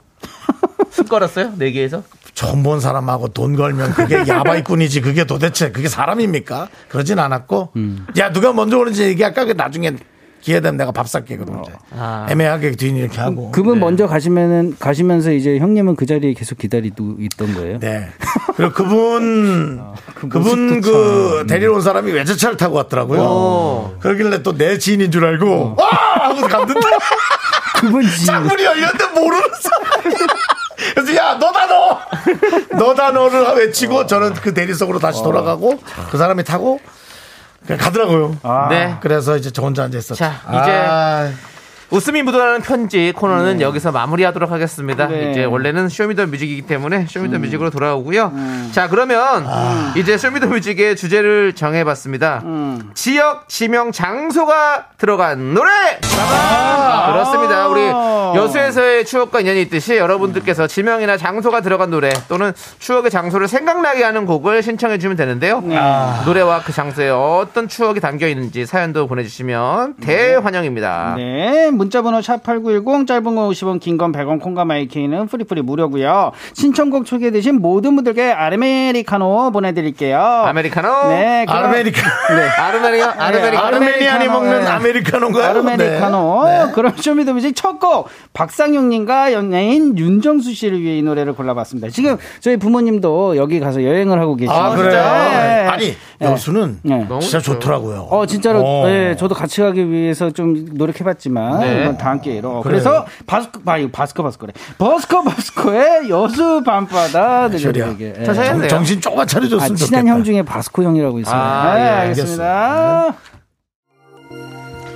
[0.89, 1.53] 습 걸었어요?
[1.57, 2.03] 내기에서?
[2.33, 6.67] 처음 본 사람하고 돈 걸면 그게 야바이꾼이지 그게 도대체 그게 사람입니까?
[6.89, 7.71] 그러진 않았고
[8.17, 9.45] 야 누가 먼저 오는지 얘기할까?
[9.45, 9.93] 그 나중에
[10.45, 11.73] 기회 되면 내가 밥 살게 그러면 이제.
[11.97, 12.27] 아.
[12.29, 13.51] 애매하게 뒤 이렇게 하고.
[13.51, 17.79] 그분 먼저 가시면은 가시면서 이제 형님은 그 자리에 계속 기다리고 있던 거예요.
[17.79, 18.09] 네.
[18.55, 19.81] 그리고 그분
[20.13, 23.21] 그분 모습도 그 데리러 온 사람이 외제차를 타고 왔더라고요.
[23.21, 23.95] 오.
[23.99, 26.79] 그러길래 또 내 지인인 줄 알고 아 하고 갔는데.
[27.81, 30.15] 그분 지 창문이 열렸는데 모르는 사람이.
[30.93, 31.99] 그래서 야 너다 너!
[32.77, 35.79] 너다 너를 외치고 저는 그 대리석으로 다시 돌아가고
[36.11, 36.79] 그 사람이 타고
[37.65, 38.37] 그냥 가더라고요.
[38.43, 38.67] 아.
[38.69, 38.95] 네.
[39.01, 40.15] 그래서 이제 저 혼자 앉아 있었죠.
[40.15, 41.31] 자, 이제 아,
[41.91, 45.07] 웃음이 묻어나는 편지 코너는 여기서 마무리하도록 하겠습니다.
[45.07, 45.31] 네.
[45.31, 48.31] 이제 원래는 쇼미더뮤직이기 때문에 쇼미더뮤직으로 돌아오고요.
[48.71, 49.45] 자, 그러면
[49.95, 52.43] 이제 쇼미더뮤직의 주제를 정해봤습니다.
[52.93, 55.69] 지역, 지명, 장소가 들어간 노래.
[55.99, 57.67] 그렇습니다.
[57.67, 57.81] 우리
[58.35, 64.63] 여수에서의 추억과 인연이 있듯이 여러분들께서 지명이나 장소가 들어간 노래 또는 추억의 장소를 생각나게 하는 곡을
[64.63, 65.63] 신청해 주시면 되는데요.
[66.25, 71.13] 노래와 그 장소에 어떤 추억이 담겨 있는지 사연도 보내주시면 대환영입니다.
[71.17, 76.31] 네, 문자번호 샵8910 짧은 건 50원, 긴 건 100원, 콩과 마이케이는 free free 무료고요.
[76.53, 80.17] 신청곡 소개되신 모든 분들께 아메리카노 보내드릴게요.
[80.19, 81.07] 아메리카노.
[81.09, 82.01] 네, 그럼- 아르메리카
[82.35, 82.47] 네.
[82.61, 83.65] 아르메니아, 아르메니아.
[83.67, 84.67] 아르메니안이 먹는 네.
[84.67, 85.43] 아메리카노인가요?
[85.45, 86.43] 아르메리카노.
[86.45, 86.71] 네.
[86.73, 91.89] 그럼 Show Me The Music 첫 곡 박상용님과 연예인 윤정수 씨를 위해 이 노래를 골라봤습니다.
[91.89, 94.53] 지금 저희 부모님도 여기 가서 여행을 하고 계시죠.
[94.53, 94.91] 아 그래요?
[94.93, 95.67] 네.
[95.67, 96.25] 아니 네.
[96.31, 97.05] 여수는 네.
[97.09, 97.39] 너무 진짜.
[97.41, 98.07] 좋더라고요.
[98.09, 98.87] 어 진짜로 어.
[98.87, 101.81] 네, 저도 같이 가기 위해서 좀 노력해봤지만 네.
[101.83, 102.63] 이건 다음 기회로 그래요.
[102.63, 107.85] 그래서 바스코 아 이거 바스코 바스코래 버스커 버스코의 여수 밤바다 소리야.
[107.87, 108.23] 들려드리게 예.
[108.25, 110.07] 정- 해야 정신 조금만 아, 차려줬으면 친한 좋겠다.
[110.15, 111.35] 형 중에 바스코 형이라고 있어요.
[111.35, 113.13] 아, 네, 예, 알겠습니다.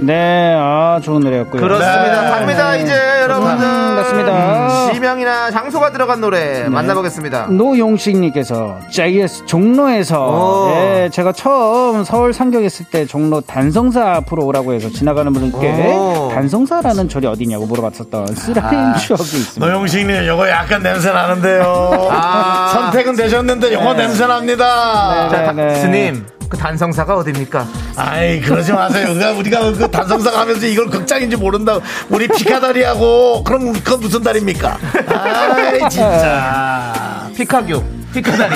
[0.01, 1.61] 네, 아 좋은 노래였고요.
[1.61, 2.21] 그렇습니다.
[2.23, 2.29] 네.
[2.29, 2.93] 갑니다, 이제
[3.23, 3.65] 여러분들.
[3.65, 4.93] 음, 맞습니다.
[4.93, 7.47] 지명이나 장소가 들어간 노래 만나보겠습니다.
[7.47, 10.71] 노용식님께서 JS 종로에서 오.
[10.71, 16.29] 예, 제가 처음 서울 상경했을 때 종로 단성사 앞으로 오라고 해서 지나가는 분께 오.
[16.33, 19.65] 단성사라는 절이 어디냐고 물어봤었던 쓰라린 추억이 있습니다.
[19.65, 22.07] 노영식님, 요거 약간 냄새 나는데요.
[22.09, 22.69] 아.
[22.73, 25.27] 선택은 되셨는데, 요거 냄새 납니다.
[25.31, 25.75] 네, 자, 네.
[25.75, 27.67] 스님, 그 단성사가 어딥니까?
[27.95, 29.11] 아이, 그러지 마세요.
[29.11, 31.79] 우리가, 우리가 그 단성상 하면서 이걸 극장인지 모른다.
[32.09, 34.77] 우리 피카다리하고, 그럼 그 무슨 다리입니까?
[35.13, 37.29] 아이, 진짜.
[37.35, 37.98] 피카교.
[38.13, 38.55] 피카다리.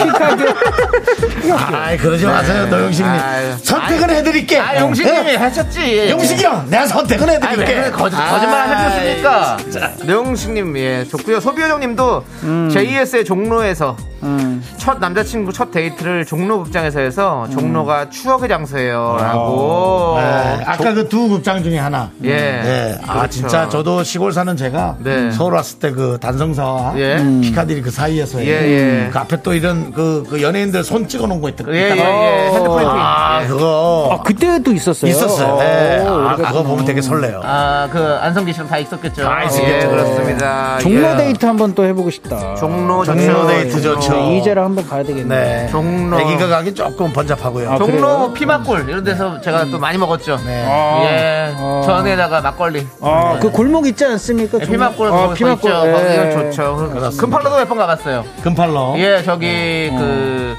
[1.74, 3.54] 아이 그러지 마세요 노영식님 아유.
[3.62, 5.36] 선택은 해드릴게 아, 용식님이 예?
[5.36, 6.10] 하셨지.
[6.10, 9.58] 용식이 형 내가 선택은 아니, 해드릴게 왜 거짓, 거짓말 하셨습니까?
[10.06, 11.40] 노영식님, 예, 좋고요.
[11.40, 12.24] 소비효정님도
[12.72, 14.64] JS의 종로에서 음.
[14.78, 19.18] 첫 남자친구 첫 데이트를 종로 극장에서 해서 종로가 추억의 장소예요.
[19.20, 20.16] 라고.
[20.18, 22.10] 네, 아까 그 두 극장 중에 하나.
[22.24, 22.30] 예.
[22.34, 22.98] 네.
[23.06, 23.30] 아, 그렇죠.
[23.32, 25.30] 진짜 저도 시골 사는 제가 네.
[25.32, 27.18] 서울 왔을 때 그 단성사와 예.
[27.42, 29.10] 피카디리 그 사이에서 예, 예.
[29.12, 31.66] 그 앞에 또 이런 그, 그 연예인들 손 찍어 놓은 거 있다.
[31.70, 31.98] 예, 예.
[31.98, 32.52] 예.
[32.54, 32.88] 핸드프린팅.
[32.90, 33.48] 아, 예.
[33.48, 35.12] 그거 아, 그때도 있었어요.
[35.12, 35.58] 있었어요.
[35.58, 36.00] 네.
[36.08, 37.42] 어, 아, 그거 보면 되게 설레요.
[37.44, 39.24] 아, 그 안성기 씨랑 다 있었겠죠.
[39.24, 39.74] 다 있었겠죠.
[39.86, 40.78] 예, 그렇습니다.
[40.80, 41.18] 종로 예.
[41.18, 42.56] 데이트 한번 또 해보고 싶다.
[42.56, 43.48] 종로 종로 좋죠.
[43.48, 44.14] 데이트 좋죠.
[44.14, 45.36] 네, 이제랑 한번 가야 되겠네.
[45.36, 45.68] 네.
[45.70, 46.20] 종로.
[46.22, 47.72] 애기가 가기 조금 번잡하고요.
[47.72, 48.32] 아, 종로 그래요?
[48.34, 50.38] 피맛골 이런 데서 제가 또 많이 먹었죠.
[50.46, 50.64] 네.
[50.64, 51.54] 예.
[51.58, 51.82] 아.
[51.86, 52.88] 전에다가 막걸리.
[53.02, 54.58] 아, 그 골목 있지 않습니까?
[54.62, 54.72] 예, 종로?
[54.78, 55.70] 피맛골 아, 뭐 피막골.
[55.72, 55.88] 있죠.
[55.88, 56.32] 예.
[56.52, 57.12] 좋죠.
[57.20, 58.24] 금 팔러도 몇 번 가봤어요.
[58.44, 58.96] 금 팔러.
[58.98, 60.56] 예, 저기 그.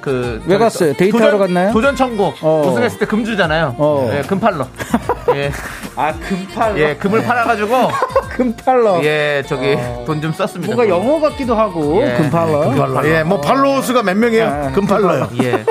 [0.00, 0.92] 그왜 저기 갔어요?
[0.92, 1.72] 또 데이트하러 도전- 갔나요?
[1.72, 2.62] 도전 천곡 어.
[2.68, 3.74] 우승했을 때 금 주잖아요.
[3.78, 4.10] 어.
[4.16, 4.64] 예, 금 팔러.
[5.34, 5.50] 예,
[5.96, 6.78] 아, 금팔.
[6.78, 7.90] 예, 금을 팔아가지고
[8.30, 9.04] 금팔러.
[9.04, 9.76] 예, 저기
[10.06, 10.72] 돈좀 썼습니다.
[10.74, 12.14] 뭔가 영어 같기도 하고, 예.
[12.14, 12.60] 금팔러.
[12.70, 13.08] 금팔로.
[13.08, 14.46] 예, 뭐 팔로우 수가 몇 명이에요?
[14.46, 15.28] 아, 금팔로요.
[15.42, 15.64] 예.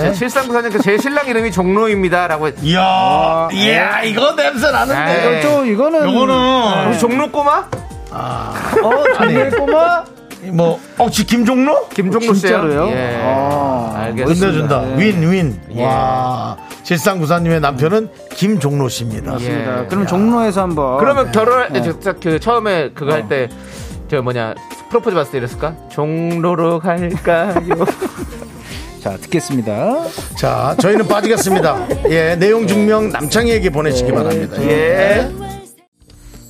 [0.00, 2.46] 제 7394님 제 신랑 이름이 종로입니다라고.
[2.46, 5.38] 했- 이야, 이야, 이거 냄새 나는데.
[5.38, 7.64] 아, 좀 이거는 요거는 혹시 종로 꼬마?
[8.12, 8.54] 어,
[9.18, 10.04] 정말 꼬마
[10.52, 11.88] 뭐 혹시 김종로?
[11.88, 12.34] 김종로 씨요?
[12.34, 12.88] 진짜로요?
[12.88, 13.20] 예.
[13.22, 14.46] 아, 알겠습니다.
[14.46, 14.80] 끝내준다.
[14.82, 15.04] 네.
[15.04, 15.60] 윈, 윈.
[15.74, 15.84] 예.
[15.84, 16.56] 와.
[16.82, 19.32] 질상구사님의 남편은 김종로 씨입니다.
[19.32, 19.82] 맞습니다.
[19.82, 19.86] 예.
[19.86, 21.92] 그럼 종로에서 한번 그러면 결혼할 때, 네.
[22.00, 23.48] 저, 그 처음에 그거 할 때,
[24.08, 24.54] 저 뭐냐,
[24.90, 25.74] 프로포즈 받을 때 이랬을까?
[25.90, 27.54] 종로로 갈까요?
[29.02, 30.04] 자 듣겠습니다.
[30.36, 31.86] 자, 저희는 빠지겠습니다.
[32.10, 34.60] 예, 내용 증명 남창희에게 보내시기 바랍니다.
[34.62, 35.45] 예.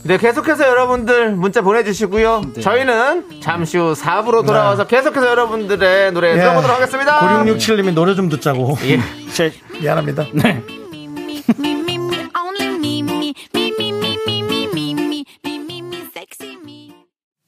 [0.07, 2.43] 네, 계속해서 여러분들 문자 보내주시고요.
[2.55, 2.61] 네.
[2.61, 4.97] 저희는 잠시 후 4부로 돌아와서 네.
[4.97, 6.37] 계속해서 여러분들의 노래 예.
[6.37, 7.45] 들어보도록 하겠습니다.
[7.45, 8.77] 9667님이 노래 좀 듣자고.
[8.85, 9.01] 예.
[9.35, 9.53] 제...
[9.81, 10.27] 미안합니다.
[10.33, 10.63] 네.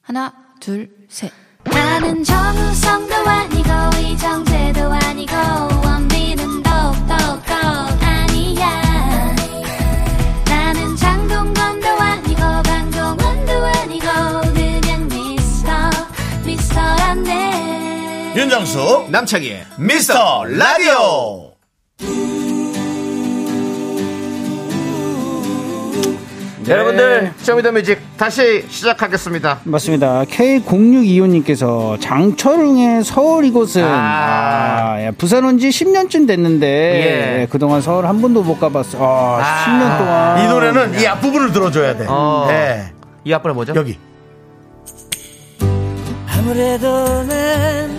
[0.02, 1.30] 하나, 둘, 셋.
[1.64, 5.34] 나는 정우성도 아니고, 이정재도 아니고,
[5.84, 7.42] 원빈은 더욱더
[18.36, 21.52] 윤정수, 남창희의 미스터 라디오.
[26.68, 29.60] 여러분들, 쇼미더뮤직 다시 시작하겠습니다.
[29.64, 30.24] 맞습니다.
[30.24, 33.88] K0625님께서 장철웅의 서울 이곳은 아.
[33.88, 37.40] 아, 예, 부산 온 지 10년쯤 됐는데 예.
[37.40, 38.98] 예, 그동안 서울 한 번도 못 가봤어.
[39.00, 39.64] 아, 아.
[39.64, 42.04] 10년 동안 이 노래는 이 앞부분을 들어줘야 돼.
[42.06, 42.44] 어.
[42.48, 42.92] 네.
[43.24, 43.72] 이 앞부분에 뭐죠?
[43.74, 43.98] 여기.
[46.52, 47.98] 아무래도 난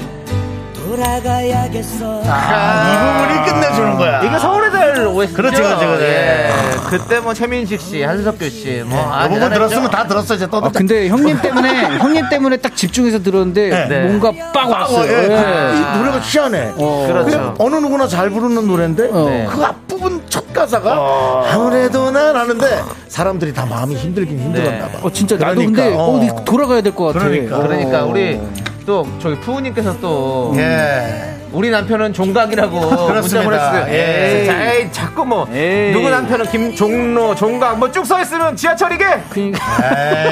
[0.74, 4.24] 돌아가야겠어 아, 이 부분이 끝내주는 거야.
[4.24, 5.36] 이게 서울의 달 OST.
[5.36, 6.04] 그렇지, 그렇지, 그렇지.
[6.04, 6.50] 예.
[6.90, 9.00] 그때 뭐 최민식 씨, 한석규 씨, 뭐.
[9.14, 9.50] 아, 이 부분?
[9.54, 10.80] 들었으면 다 들었어, 이제 아, 떠들자.
[10.80, 14.00] 근데 형님 때문에 형님 때문에 딱 집중해서 들었는데 네.
[14.08, 15.12] 뭔가 빡 어, 왔어요.
[15.12, 15.30] 예.
[15.30, 15.78] 예.
[15.78, 16.72] 이 노래가 희한해.
[16.76, 17.06] 어.
[17.08, 17.54] 그렇죠.
[17.60, 19.48] 어느 누구나 잘 부르는 노래인데 네.
[19.48, 20.19] 그 앞부분 첫
[20.60, 25.00] 가사가 아무래도 난 하는데 사람들이 다 마음이 힘들긴 힘들었나 봐.
[25.04, 26.44] 어 진짜 나도 그러니까, 근데 어.
[26.46, 27.26] 돌아가야 될 것 같아.
[27.28, 27.58] 그러니까.
[27.62, 28.08] 그러니까 어.
[28.08, 28.40] 우리
[28.86, 31.36] 또 저기 푸우님께서 또 예.
[31.52, 32.80] 우리 남편은 종각이라고
[33.12, 33.42] 문자.
[33.44, 33.86] 보냈어요.
[33.90, 34.42] 예.
[34.42, 34.46] 예.
[34.46, 35.92] 자, 에이, 자꾸 뭐 에이.
[35.94, 39.60] 누구 남편은 김종로 종각 뭐쭉써 있으면 지하철이게 그러니까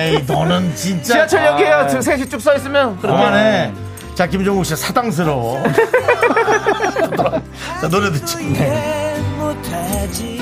[0.02, 1.14] 에이, 너는 진짜.
[1.26, 1.88] 지하철역이에요.
[1.88, 3.72] 등 셋이 쭉써 있으면 그러면 그만해.
[4.14, 5.62] 자, 김종국 씨 사당스러워.
[7.82, 8.38] 자, 노래 듣지.
[9.98, 10.40] 못하지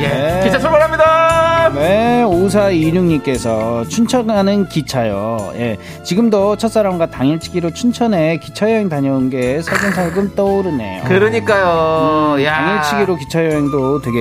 [0.00, 0.08] 예.
[0.08, 0.40] 네.
[0.44, 1.33] 기차 출발합니다.
[1.74, 5.52] 네, 5426님께서 춘천 가는 기차요.
[5.56, 11.02] 예, 지금도 첫사랑과 당일치기로 춘천에 기차 여행 다녀온 게 살금살금 떠오르네요.
[11.04, 12.36] 그러니까요.
[12.44, 12.54] 야.
[12.54, 14.18] 당일치기로 기차 여행도 되게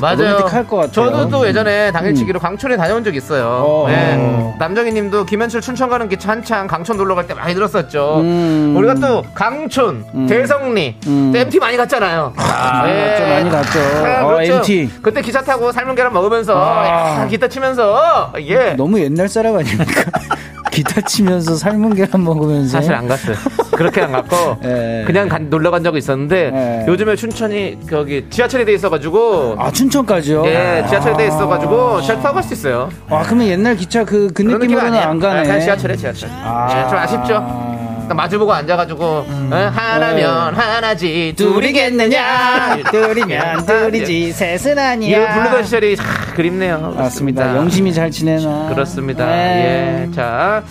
[0.00, 0.16] 맞아요.
[0.38, 0.92] 로맨틱할 것 같아요.
[0.92, 3.46] 저도 또 예전에 당일치기로 광천에 다녀온 적 있어요.
[3.48, 3.88] 어.
[3.88, 4.54] 네.
[4.60, 8.18] 남정희 님도 김현철 춘천 가는 기차 한창 강촌 놀러 갈 때 많이 들었었죠.
[8.20, 8.74] 음.
[8.76, 11.30] 우리가 또 강촌, 대성리, 음.
[11.32, 12.32] 또 MT 많이 갔잖아요.
[12.36, 13.06] 많이 예.
[13.10, 13.78] 갔죠, 많이 갔죠.
[14.04, 14.52] 아, 어, 그렇죠.
[14.54, 14.90] MT.
[15.02, 16.52] 그때 기차 타고 삶은 계란 먹으면서
[16.92, 17.22] 아.
[17.22, 18.74] 야, 기타 치면서 예.
[18.74, 20.02] 너무 옛날 사람 아닙니까?
[20.72, 23.36] 기타 치면서 삶은 계란 먹으면서 사실 안 갔어요.
[23.72, 25.04] 그렇게 안 갔고 예.
[25.06, 26.86] 그냥 간- 놀러 간 적이 있었는데 예.
[26.90, 30.46] 요즘에 춘천이 거기 지하철이 돼 있어가지고 아 춘천까지요?
[30.46, 31.26] 예 지하철이 돼 아.
[31.26, 32.88] 있어가지고 타고 갈 수 있어요.
[33.10, 34.98] 아 그러면 옛날 기차 그, 그 느낌 느낌으로는.
[34.98, 35.40] 안 가네.
[35.40, 36.30] 아, 그냥 지하철에 지하철.
[36.32, 36.68] 아.
[36.86, 37.72] 예, 좀 아쉽죠.
[38.08, 45.18] 딱 마주보고 앉아가지고 어, 하나면 하나지 둘이겠느냐 둘이면 둘이지 셋은 아니야.
[45.22, 46.94] 이거 부르던 시절이 참 그립네요.
[46.96, 47.56] 맞습니다.
[47.56, 48.68] 영심이 잘 지내나.
[48.70, 49.26] 그렇습니다.
[49.26, 50.06] 네.
[50.08, 50.62] 예, 자,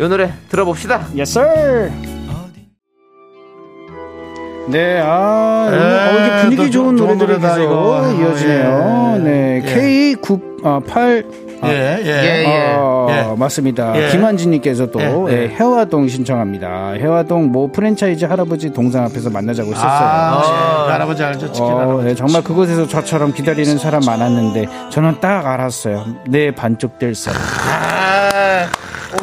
[0.00, 1.06] 요 노래 들어봅시다.
[1.16, 1.92] Yes, sir.
[4.68, 8.12] 네, 아, 오늘 어, 이게 분위기 또 좋은 좋은 노래들이 노래다, 계속 이거.
[8.12, 9.14] 이어지네요.
[9.16, 9.18] 예.
[9.18, 10.14] 네, 예.
[10.14, 12.10] K9, 아, 8, 아, 예, 예.
[12.10, 12.74] 예, 예.
[12.76, 13.36] 어, 예.
[13.38, 13.92] 맞습니다.
[13.96, 14.08] 예.
[14.10, 15.42] 김한진님께서도 예, 예.
[15.44, 16.92] 예, 해화동 신청합니다.
[16.92, 19.90] 해화동 모 프랜차이즈 할아버지 동상 앞에서 만나자고 했었어요.
[19.90, 20.84] 아.
[20.86, 21.52] 그 할아버지 알죠?
[21.52, 22.06] 치킨 어, 할아버지.
[22.08, 26.04] 네, 정말 그곳에서 저처럼 기다리는 사람 많았는데 저는 딱 알았어요.
[26.28, 27.40] 내 반쪽 될 사람.
[27.40, 28.66] 아,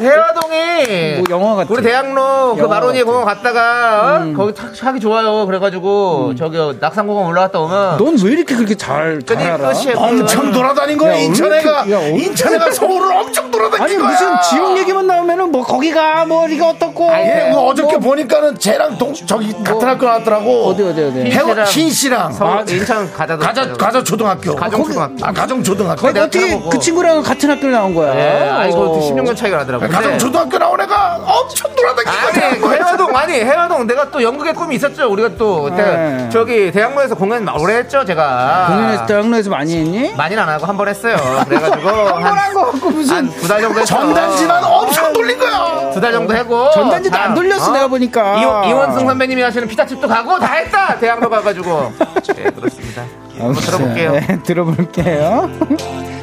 [0.00, 1.68] 해화동 이 뭐 영화 같아.
[1.72, 3.04] 우리 대학로 그 영화 마로니 같아.
[3.10, 4.32] 공원 갔다가 어?
[4.36, 5.46] 거기 탁 하기 좋아요.
[5.46, 9.72] 그래가지고 저기 낙산공원 올라갔다 오면 넌 왜 이렇게 그렇게 잘, 잘 끝이 알아?
[9.72, 9.96] 끝이에요.
[9.96, 11.12] 엄청 돌아다닌 거야.
[11.14, 14.10] 어떻게- 야, 어떻게- 인천에가 서울을 엄청 돌아다닌 아니 거야.
[14.10, 19.12] 무슨 지역 얘기만 나오면은 뭐 거기가 뭐 이거 어떻고 예, 뭐 어저께 보니까는 쟤랑 동,
[19.14, 20.64] 저기 같은 학교 나왔더라고.
[20.66, 21.30] 어디, 어디, 어디?
[21.30, 22.32] 해원 신 씨랑.
[22.32, 24.54] 서울 인천 가자 가자, 가자 초등학교.
[24.56, 25.24] 가정 초등학교.
[25.26, 26.06] 아, 가정 초등학교.
[26.08, 26.60] 어떻게.
[26.70, 28.14] 그 친구랑 같은 학교를 나온 거야?
[28.16, 29.00] 예, 아이고 어.
[29.10, 29.86] 16년 차이가 나더라고.
[29.88, 32.76] 가정 초등학교 나온 애가 엄청 돌아다닌 아니 거야.
[32.76, 35.10] 해화동 아니 해화동 내가 또 연극의 꿈이 있었죠.
[35.12, 36.28] 우리가 또 그때 네.
[36.30, 38.04] 저기 대학로에서 공연 오래 했죠.
[38.04, 40.14] 제가 공연에서 대학로에서 많이 했니?
[40.14, 41.16] 많이는 안 하고 한 번 했어요.
[41.46, 43.94] 그래가지고 한번한 거 같고 무슨 한두 달 정도 했어.
[43.98, 45.90] 전단지만 엄청 돌린 거야.
[45.92, 47.74] 두 달 정도 하고 전단지도 안 돌렸어 어?
[47.74, 51.92] 내가 보니까 이, 이원승 선배님이 하시는 피자집도 가고 다 했다 대학로 가가지고
[52.34, 53.02] 네 그렇습니다
[53.38, 55.50] 한번 들어볼게요 네, 들어볼게요.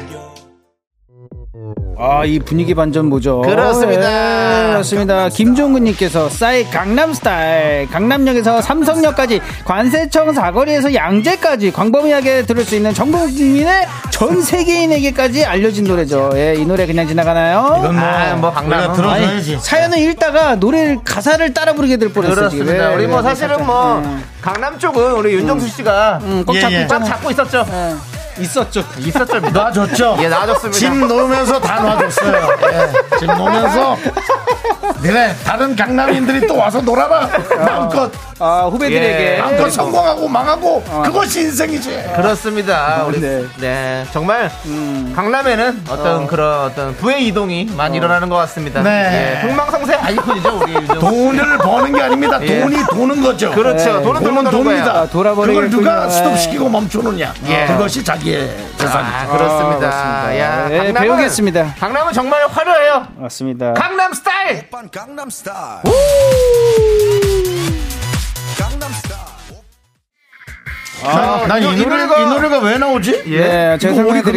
[2.00, 3.40] 아, 이 분위기 반전 뭐죠?
[3.42, 4.66] 그렇습니다.
[4.68, 5.28] 예, 그렇습니다.
[5.30, 7.88] 김종근님께서 싸이 강남스타일.
[7.88, 16.30] 강남역에서 삼성역까지 관세청 사거리에서 양재까지 광범위하게 들을 수 있는 전 국민의 전 세계인에게까지 알려진 노래죠.
[16.34, 17.76] 예, 이 노래 그냥 지나가나요?
[17.80, 18.92] 이건 뭐, 아, 뭐 강남.
[18.92, 19.58] 들어줘야지.
[19.60, 22.36] 사연을 읽다가 노래 가사를 따라 부르게 될 뻔했어요.
[22.36, 24.18] 그렇습니다 예, 우리 뭐 예, 사실은 살짝, 뭐 예.
[24.40, 26.86] 강남 쪽은 우리 윤정수 씨가 꼭 예, 잡고 예.
[26.88, 27.04] 꽉.
[27.04, 27.66] 잡고 있었죠
[28.40, 28.84] 있었죠.
[28.98, 30.16] 있었죠 놔줬죠?
[30.20, 32.48] 예 놔줬습니다 짐 놓으면서 다 놔줬어요.
[32.72, 33.96] 예, 짐 놓으면서.
[35.02, 37.28] 그래, 다른 강남인들이 또 와서 놀아라.
[37.56, 38.10] 마음껏.
[38.40, 39.34] 아, 후배들에게.
[39.36, 39.38] 예.
[39.40, 40.82] 마음껏 성공하고 망하고.
[41.04, 42.12] 그것이 인생이지.
[42.16, 43.44] 그렇습니다 우리 네.
[43.58, 44.50] 네, 정말
[45.14, 49.40] 강남에는 어떤 그런 어떤 부의 이동이 많이 일어나는 것 같습니다 네.
[49.42, 52.38] 예, 흥망성쇠 아이콘이죠 우리 돈을 버는 게 아닙니다.
[52.42, 52.60] 예.
[52.60, 53.50] 돈이 도는 거죠.
[53.50, 53.98] 그렇죠.
[53.98, 54.02] 네.
[54.02, 54.92] 돈은 돈은 돕니다.
[55.00, 55.70] 아, 돌아버리겠군요.
[55.70, 56.10] 그걸 누가 예.
[56.10, 57.34] 스톱시키고 멈추느냐.
[57.48, 57.66] 예.
[57.66, 59.16] 그것이 자기 의 재산이죠.
[59.16, 59.88] 아, 그렇습니다.
[59.90, 60.38] 아.
[60.38, 61.74] 야, 예, 강남은, 배우겠습니다.
[61.78, 63.08] 강남은 정말 화려해요.
[63.16, 63.72] 맞습니다.
[63.74, 64.68] 강남 스타일.
[64.70, 65.80] 난, 난 이,
[71.02, 73.22] 이 노래, 노래가- 이 노래가 왜 나오지?
[73.28, 74.32] 예, 제가 이거 우리 그?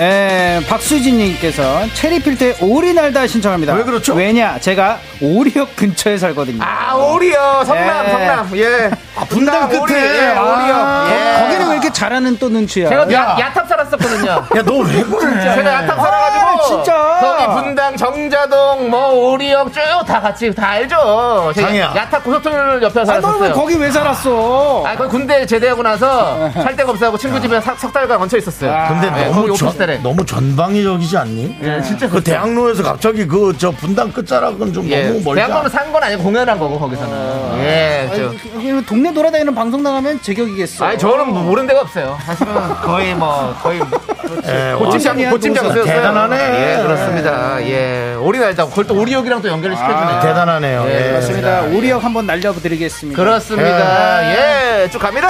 [0.00, 3.74] 예, 박수진님께서 체리필터의 오리 날다 신청합니다.
[3.74, 4.14] 왜 그렇죠?
[4.14, 6.62] 왜냐, 제가 오리역 근처에 살거든요.
[6.62, 7.62] 아, 오리요.
[7.66, 8.10] 성남, 예.
[8.10, 8.50] 성남.
[8.56, 8.90] 예.
[9.28, 9.80] 분당 끝에.
[9.80, 11.06] 오리, 예, 아, 오리요.
[11.10, 11.40] 예.
[11.42, 12.88] 거기는 왜 이렇게 잘하는 또 눈치야?
[12.88, 13.16] 제가 야.
[13.16, 14.30] 야, 야탑 살았었거든요.
[14.30, 15.54] 야, 너 왜 그래?
[15.56, 16.46] 제가 야탑 살아가지고.
[16.46, 17.18] 아, 진짜?
[17.20, 21.52] 거기 분당, 정자동, 뭐, 오리역 쭉 다 같이 다 알죠.
[21.56, 21.92] 장이야.
[21.96, 23.40] 야탑 고속터널 옆에 아, 너 살았었어요.
[23.42, 24.84] 왜 거기 왜 살았어?
[24.86, 28.72] 아, 거기 군대 제대하고 나서 살 데가 없어하고 친구 집에 석, 석 달간 얹혀 있었어요.
[28.88, 29.98] 근데 네, 너무, 전, 오피스텔에.
[30.02, 31.58] 너무 전방위적이지 않니?
[31.62, 35.04] 예, 진짜 그 대학로에서 갑자기 그 저 분당 끝자락은 좀 예.
[35.08, 35.46] 너무 멀다.
[35.46, 37.58] 대학로는 산 건 아니고 공연한 거고 거기서는.
[37.60, 38.10] 예.
[38.14, 38.28] 저.
[38.56, 40.84] 아니, 여기 동네 돌아다니는 방송 나가면 제격이겠어.
[40.84, 42.18] 아니 저는 뭐 모르는 데가 없어요.
[42.24, 45.94] 사실은 거의 뭐 거의 예, 고침장 완전히 고침장 한 쓰였어요.
[45.94, 46.36] 대단하네.
[46.78, 47.62] 예 그렇습니다.
[47.62, 50.20] 예 오리날장 그걸 또 오리역이랑 또 연결을 시켜주네.
[50.20, 50.84] 대단하네요.
[50.88, 51.12] 예, 예.
[51.12, 51.62] 맞습니다.
[51.62, 53.22] 오리역 한번 날려드리겠습니다.
[53.22, 54.32] 그렇습니다.
[54.34, 55.28] 예 쭉 갑니다.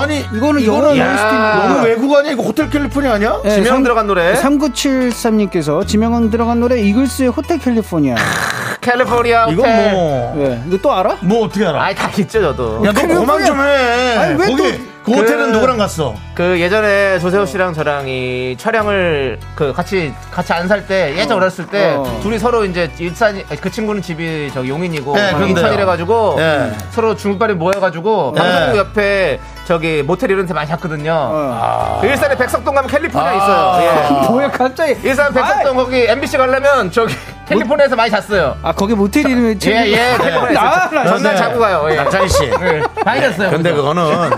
[0.00, 1.66] 아니, 이거는 입니다.
[1.68, 2.32] 너무 외국 아니야?
[2.32, 3.38] 이거 호텔 캘리포니아 아니야?
[3.44, 4.34] 예, 지명 삼- 들어간 노래.
[4.34, 8.16] 3973님께서 지명은 들어간 노래 이글스의 호텔 캘리포니아.
[8.80, 9.92] 캘리포니아 이건 호텔.
[9.92, 11.18] 뭐, 예, 이거 또 알아?
[11.20, 11.82] 뭐 어떻게 알아?
[11.82, 12.82] 아이 다 있죠 저도.
[12.86, 14.16] 야, 너 그만 좀 해.
[14.16, 16.14] 아니, 왜 거기, 또- 그 호텔은 그- 누구랑 갔어?
[16.34, 21.40] 그 예전에 조세호 씨랑 저랑 이 촬영을 그 같이 같이 안 살 때 예전 어
[21.40, 22.20] 렸을 때 어.
[22.22, 25.56] 둘이 서로 이제 일산 아니, 그 친구는 집이 저기 용인이고 네, 저는 그런데요.
[25.64, 26.72] 인천이래 가지고 예.
[26.90, 28.40] 서로 중국발이 모여가지고 네.
[28.40, 31.12] 방송국 옆에 저기 모텔 이런 데 많이 갔거든요.
[31.14, 31.98] 어.
[32.00, 33.34] 그 일산에 백석동 가면 캘리포니아 아.
[33.34, 34.20] 있어요.
[34.32, 34.92] 뭐야 갑자기?
[35.04, 35.08] 예.
[35.08, 37.14] 일산 백석동 거기 MBC 가려면 저기
[37.46, 38.56] 캘리포니아에서 많이 잤어요.
[38.62, 41.08] 아 거기 모텔 이름이 예, 예, 캘리포니아 아, 있어요.
[41.08, 41.36] 전날 네.
[41.36, 41.86] 자고 가요.
[41.90, 41.96] 예.
[41.96, 42.44] 남창희 씨.
[42.44, 43.50] 예, 많이 잤어요.
[43.50, 43.70] 근데.
[43.74, 44.30] 그거는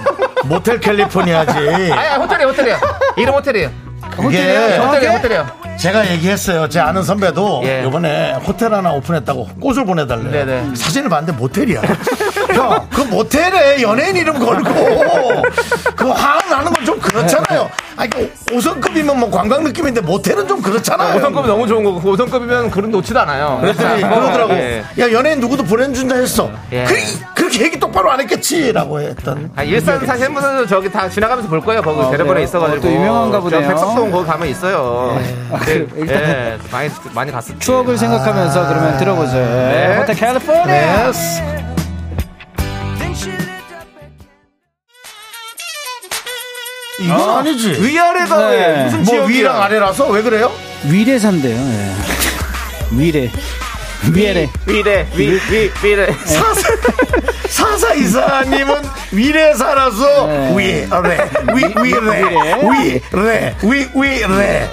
[0.48, 1.58] 모텔 캘리포니아지.
[1.92, 2.76] 아니, 호텔이에요, 호텔이에요.
[3.16, 3.70] 이름 호텔이에요.
[4.16, 5.46] 그게 호텔이에요, 호텔이에요.
[5.76, 6.68] 제가 얘기했어요.
[6.70, 7.84] 제 아는 선배도 예.
[7.86, 10.74] 이번에 호텔 하나 오픈했다고 꽃을 보내달래.
[10.74, 11.82] 사진을 봤는데 모텔이야.
[12.56, 15.42] 형, 그 모텔에 연예인 이름 걸고
[15.96, 17.68] 그화 나는 건 좀 그렇잖아요.
[17.96, 21.18] 아니, 그 5성급이면 뭐 관광 느낌인데 모텔은 좀 그렇잖아요.
[21.20, 23.58] 5성급이 너무 좋은 거고 5성급이면 그런 놓지도 않아요.
[23.60, 24.52] 그랬더니 어, 그러더라고.
[24.52, 24.84] 예.
[25.00, 26.48] 야, 연예인 누구도 보내준다 했어.
[26.70, 26.84] 예.
[26.84, 26.94] 그,
[27.34, 29.50] 그렇게 얘기 똑바로 안 했겠지라고 했던.
[29.56, 31.82] 아, 일산 사시는 분들은 저기 다 지나가면서 볼 거예요.
[31.82, 32.44] 거기 대려번에 그래요?
[32.44, 32.78] 있어가지고.
[32.78, 33.62] 어, 또 유명한가 보네요.
[33.62, 35.18] 저 백석동 거기 가면 있어요.
[35.52, 35.86] 아, 네, 그래요?
[35.96, 37.58] 일단 예, 많이, 많이 갔었죠.
[37.58, 39.32] 추억을 생각하면서 그러면 들어보죠.
[39.34, 39.96] 네.
[39.98, 41.12] 호텔 캘리포니아.
[46.98, 47.76] 이건 아니지.
[47.80, 48.56] 위아래가 네.
[48.56, 49.26] 왜 무슨 뭐 지역이야?
[49.38, 50.52] 위랑 아래라서 왜 그래요?
[50.84, 51.56] 위례 산대요.
[51.56, 51.92] 예.
[52.92, 53.30] 위례.
[54.12, 54.48] 위례.
[54.66, 56.12] 위래, 위, 위, 위래.
[56.24, 56.68] 사사,
[57.48, 60.54] 사사 이사님은 위례 살아서 네.
[60.56, 60.86] 위래,
[61.54, 62.22] 위, 위래,
[62.62, 64.70] 위래, 위, 위래.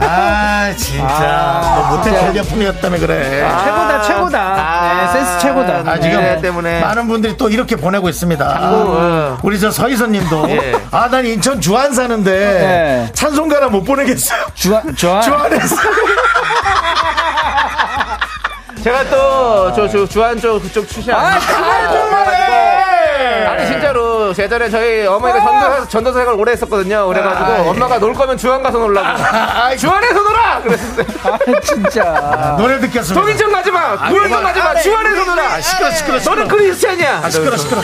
[0.00, 1.04] 아, 진짜.
[1.06, 2.32] 아, 너 모텔 진짜.
[2.32, 3.40] 텔레폰이었다며 그래.
[3.64, 4.94] 최고다, 최고다.
[4.94, 5.82] 네, 센스 최고다.
[5.90, 6.80] 아, 지금 위례 때문에.
[6.80, 8.58] 많은 분들이 또 이렇게 보내고 있습니다.
[8.60, 9.38] 어.
[9.42, 10.72] 우리 저 서희선님도 예.
[10.92, 13.10] 아, 난 인천 주안 사는데 네.
[13.12, 14.38] 찬송가라 못 보내겠어요.
[14.54, 15.22] 주한, 주한.
[15.22, 15.76] 주안에서
[18.84, 21.40] 제가 또, 저, 저, 주한 쪽, 그쪽 출신 아, 아니에요.
[23.50, 27.06] 아니, 진짜로, 예전에 저희 어머니가 전도, 전도사 생활 오래 했었거든요.
[27.08, 27.68] 그래가지고, 아, 예.
[27.68, 29.06] 엄마가 놀 거면 주한 가서 놀라고.
[29.06, 30.62] 아, 주한에서 놀아!
[30.62, 31.06] 그랬어요.
[31.24, 32.56] 아, 진짜.
[32.58, 33.20] 노래 듣겠습니다.
[33.20, 33.94] 동인천 가지 마!
[34.08, 34.74] 무열동 가지 마!
[34.74, 35.60] 주한에서 놀아!
[35.60, 36.36] 시끄러, 시끄러, 시끄러.
[36.36, 37.30] 너는 크리스찬이야!
[37.30, 37.80] 시끄러, 시끄러.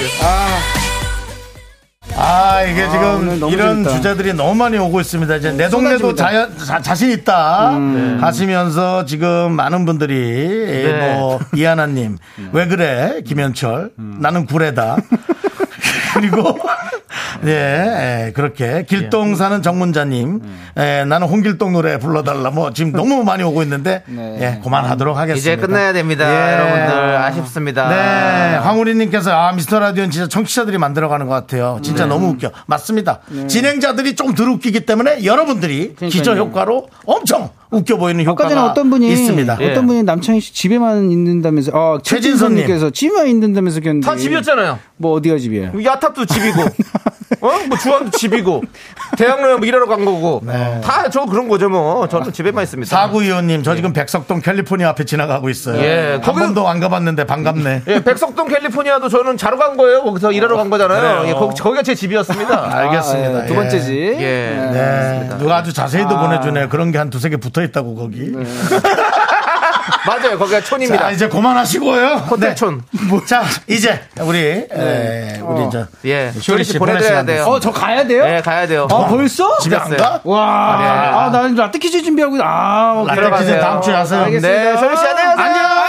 [2.16, 3.90] 아, 이게 지금 오늘 너무 이런 재밌다.
[3.96, 5.34] 주제들이 너무 많이 오고 있습니다.
[5.36, 6.14] 이제 내 동네도.
[6.14, 8.18] 자연, 자, 자신 있다 음.
[8.22, 10.14] 하시면서 지금 많은 분들이
[10.84, 11.16] 네.
[11.16, 12.16] 뭐 이하나님
[12.52, 14.18] 왜 그래 김현철 음.
[14.20, 14.96] 나는 구레다
[16.14, 16.58] 그리고
[17.46, 20.40] 예, 예, 그렇게 길동 사는 정문자님
[20.78, 24.38] 예, 나는 홍길동 노래 불러달라 뭐 지금 너무 많이 오고 있는데 네.
[24.40, 25.52] 예, 그만하도록 하겠습니다.
[25.52, 26.24] 이제 끝내야 됩니다.
[26.28, 26.54] 예.
[26.54, 27.16] 여러분들.
[27.16, 27.88] 아쉽습니다.
[27.88, 31.78] 네, 황우리님께서 아 미스터 라디오는 진짜 청취자들이 만들어가는 것 같아요.
[31.82, 32.50] 진짜 너무 웃겨.
[32.66, 33.20] 맞습니다.
[33.48, 35.94] 진행자들이 좀 덜 웃기기 때문에 여러분들이.
[35.94, 39.56] 기저 효과로 엄청 웃겨 보이는 아까 전에 효과가 어떤 분이 있습니다.
[39.60, 39.70] 예.
[39.72, 42.58] 어떤 분이 남창희 씨 집에만 있는다면서 어, 최진선님.
[42.58, 44.78] 최진선님께서 집에만 있는다면서 그랬는데 다 집이었잖아요.
[44.96, 45.72] 뭐 어디가 집이에요?
[45.84, 46.60] 야탑도 집이고,
[47.40, 47.50] 어?
[47.68, 48.62] 뭐 주한도 집이고,
[49.18, 50.40] 대학로에 뭐 일하러 간 거고.
[50.82, 52.06] 다저 그런 거죠 뭐.
[52.08, 52.88] 저는 집에만 있습니다.
[52.96, 55.80] 사구이호님, 저 지금 백석동 캘리포니아 앞에 지나가고 있어요.
[55.82, 57.82] 예, 한 거기- 번도 안 가봤는데 반갑네.
[57.88, 60.02] 예, 백석동 캘리포니아도 저는 자러 간 거예요.
[60.04, 61.00] 거기서 일하러 간 거잖아요.
[61.00, 61.24] 그래요.
[61.28, 62.70] 예, 거기, 거기 가 제 집이었습니다.
[62.76, 63.38] 알겠습니다.
[63.38, 63.56] 아, 예, 두 예.
[63.56, 63.94] 번째지.
[64.20, 64.68] 예.
[64.72, 66.68] 네, 누가 아주 자세히도 보내주네요.
[66.68, 68.32] 그런 게 한 두세 개 붙어 있다고 거기.
[70.06, 70.38] 맞아요.
[70.38, 71.04] 거기가 촌입니다.
[71.04, 72.06] 자, 이제 그만하시고요.
[72.30, 72.82] 호텔촌.
[72.90, 73.26] 네.
[73.26, 76.30] 자, 이제 우리 에, 우리 저 예.
[76.32, 77.44] 쇼리 쇼리 씨씨 보내드려야 돼요.
[77.44, 78.24] 어, 저 가야 돼요?
[78.26, 78.86] 예, 가야 돼요.
[78.90, 79.56] 아, 벌써?
[79.58, 79.96] 집에 안.
[79.96, 80.20] 가?
[80.24, 80.86] 와, 네.
[80.88, 83.16] 아, 나는 라떼 퀴즈 준비하고, 아, 오케이.
[83.16, 84.20] 라떼 퀴즈 다음 주에 하세요.
[84.24, 84.48] 알겠습니다.
[84.72, 85.44] 네, 쇼리 씨 안녕하세요.
[85.44, 85.83] 안녕.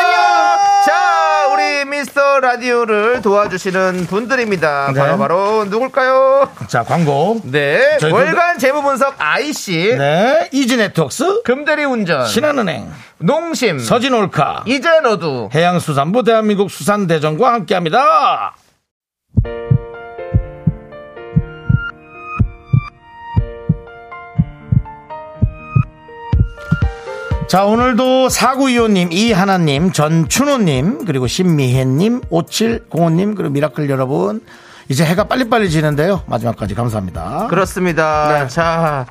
[2.06, 4.92] 미스터 라디오를 도와주시는 분들입니다.
[4.94, 5.00] 네.
[5.00, 6.50] 바로 바로 누굴까요?
[6.68, 7.42] 자, 광고.
[7.44, 15.50] 네, 월간 재무 분석 IC, 네, 이지 네트웍스, 금대리 운전, 신한은행, 농심, 서진올카, 이제 너도
[15.54, 18.56] 해양수산부 대한민국 수산대전과 함께합니다.
[27.56, 34.42] 자, 오늘도 사구이호님, 이하나님, 전춘호님, 그리고 신미혜님, 5705님, 그리고 미라클 여러분.
[34.90, 36.24] 이제 해가 빨리빨리 지는데요.
[36.26, 37.48] 마지막까지 감사합니다.
[37.50, 38.40] 그렇습니다.
[38.44, 38.48] 네.
[38.50, 39.06] 자,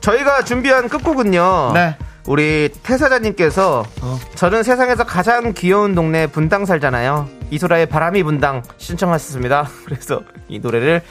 [0.00, 1.72] 저희가 준비한 끝곡은요.
[1.74, 1.96] 네.
[2.28, 4.18] 우리 태사자님께서 어.
[4.36, 7.28] 저는 세상에서 가장 귀여운 동네 분당 살잖아요.
[7.50, 9.70] 이소라의 바람이 분당 신청하셨습니다.
[9.86, 11.02] 그래서 이 노래를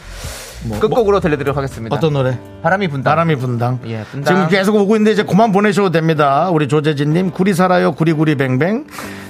[0.79, 1.89] 끝곡으로 들려드리도록 하겠습니다.
[1.89, 2.37] 뭐, 어떤 노래?
[2.61, 3.11] 바람이 분당.
[3.11, 3.79] 바람이 분당.
[3.85, 4.23] 예, 분당.
[4.35, 6.49] 지금 계속 오고 있는데 이제 그만 보내셔도 됩니다.
[6.51, 8.85] 우리 조재진님, 구리 살아요, 구리구리 뱅뱅.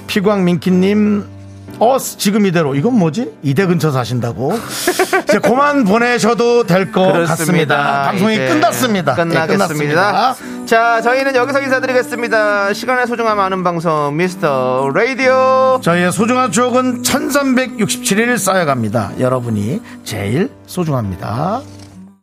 [0.06, 1.24] 피광 민키님,
[1.80, 2.74] 어, 지금 이대로.
[2.74, 3.32] 이건 뭐지?
[3.42, 4.52] 이대 근처 사신다고.
[5.28, 7.12] 이제 그만 보내셔도 될 것.
[7.28, 8.02] 같습니다.
[8.02, 9.14] 방송이 끝났습니다.
[9.14, 9.56] 네, 끝나겠습니다.
[9.56, 10.34] 끝났습니다.
[10.66, 12.72] 자, 저희는 여기서 인사드리겠습니다.
[12.72, 15.80] 시간의 소중함 아는 방송 미스터 라디오.
[15.82, 19.12] 저희의 소중한 추억은 1367일 쌓여갑니다.
[19.20, 21.62] 여러분이 제일 소중합니다.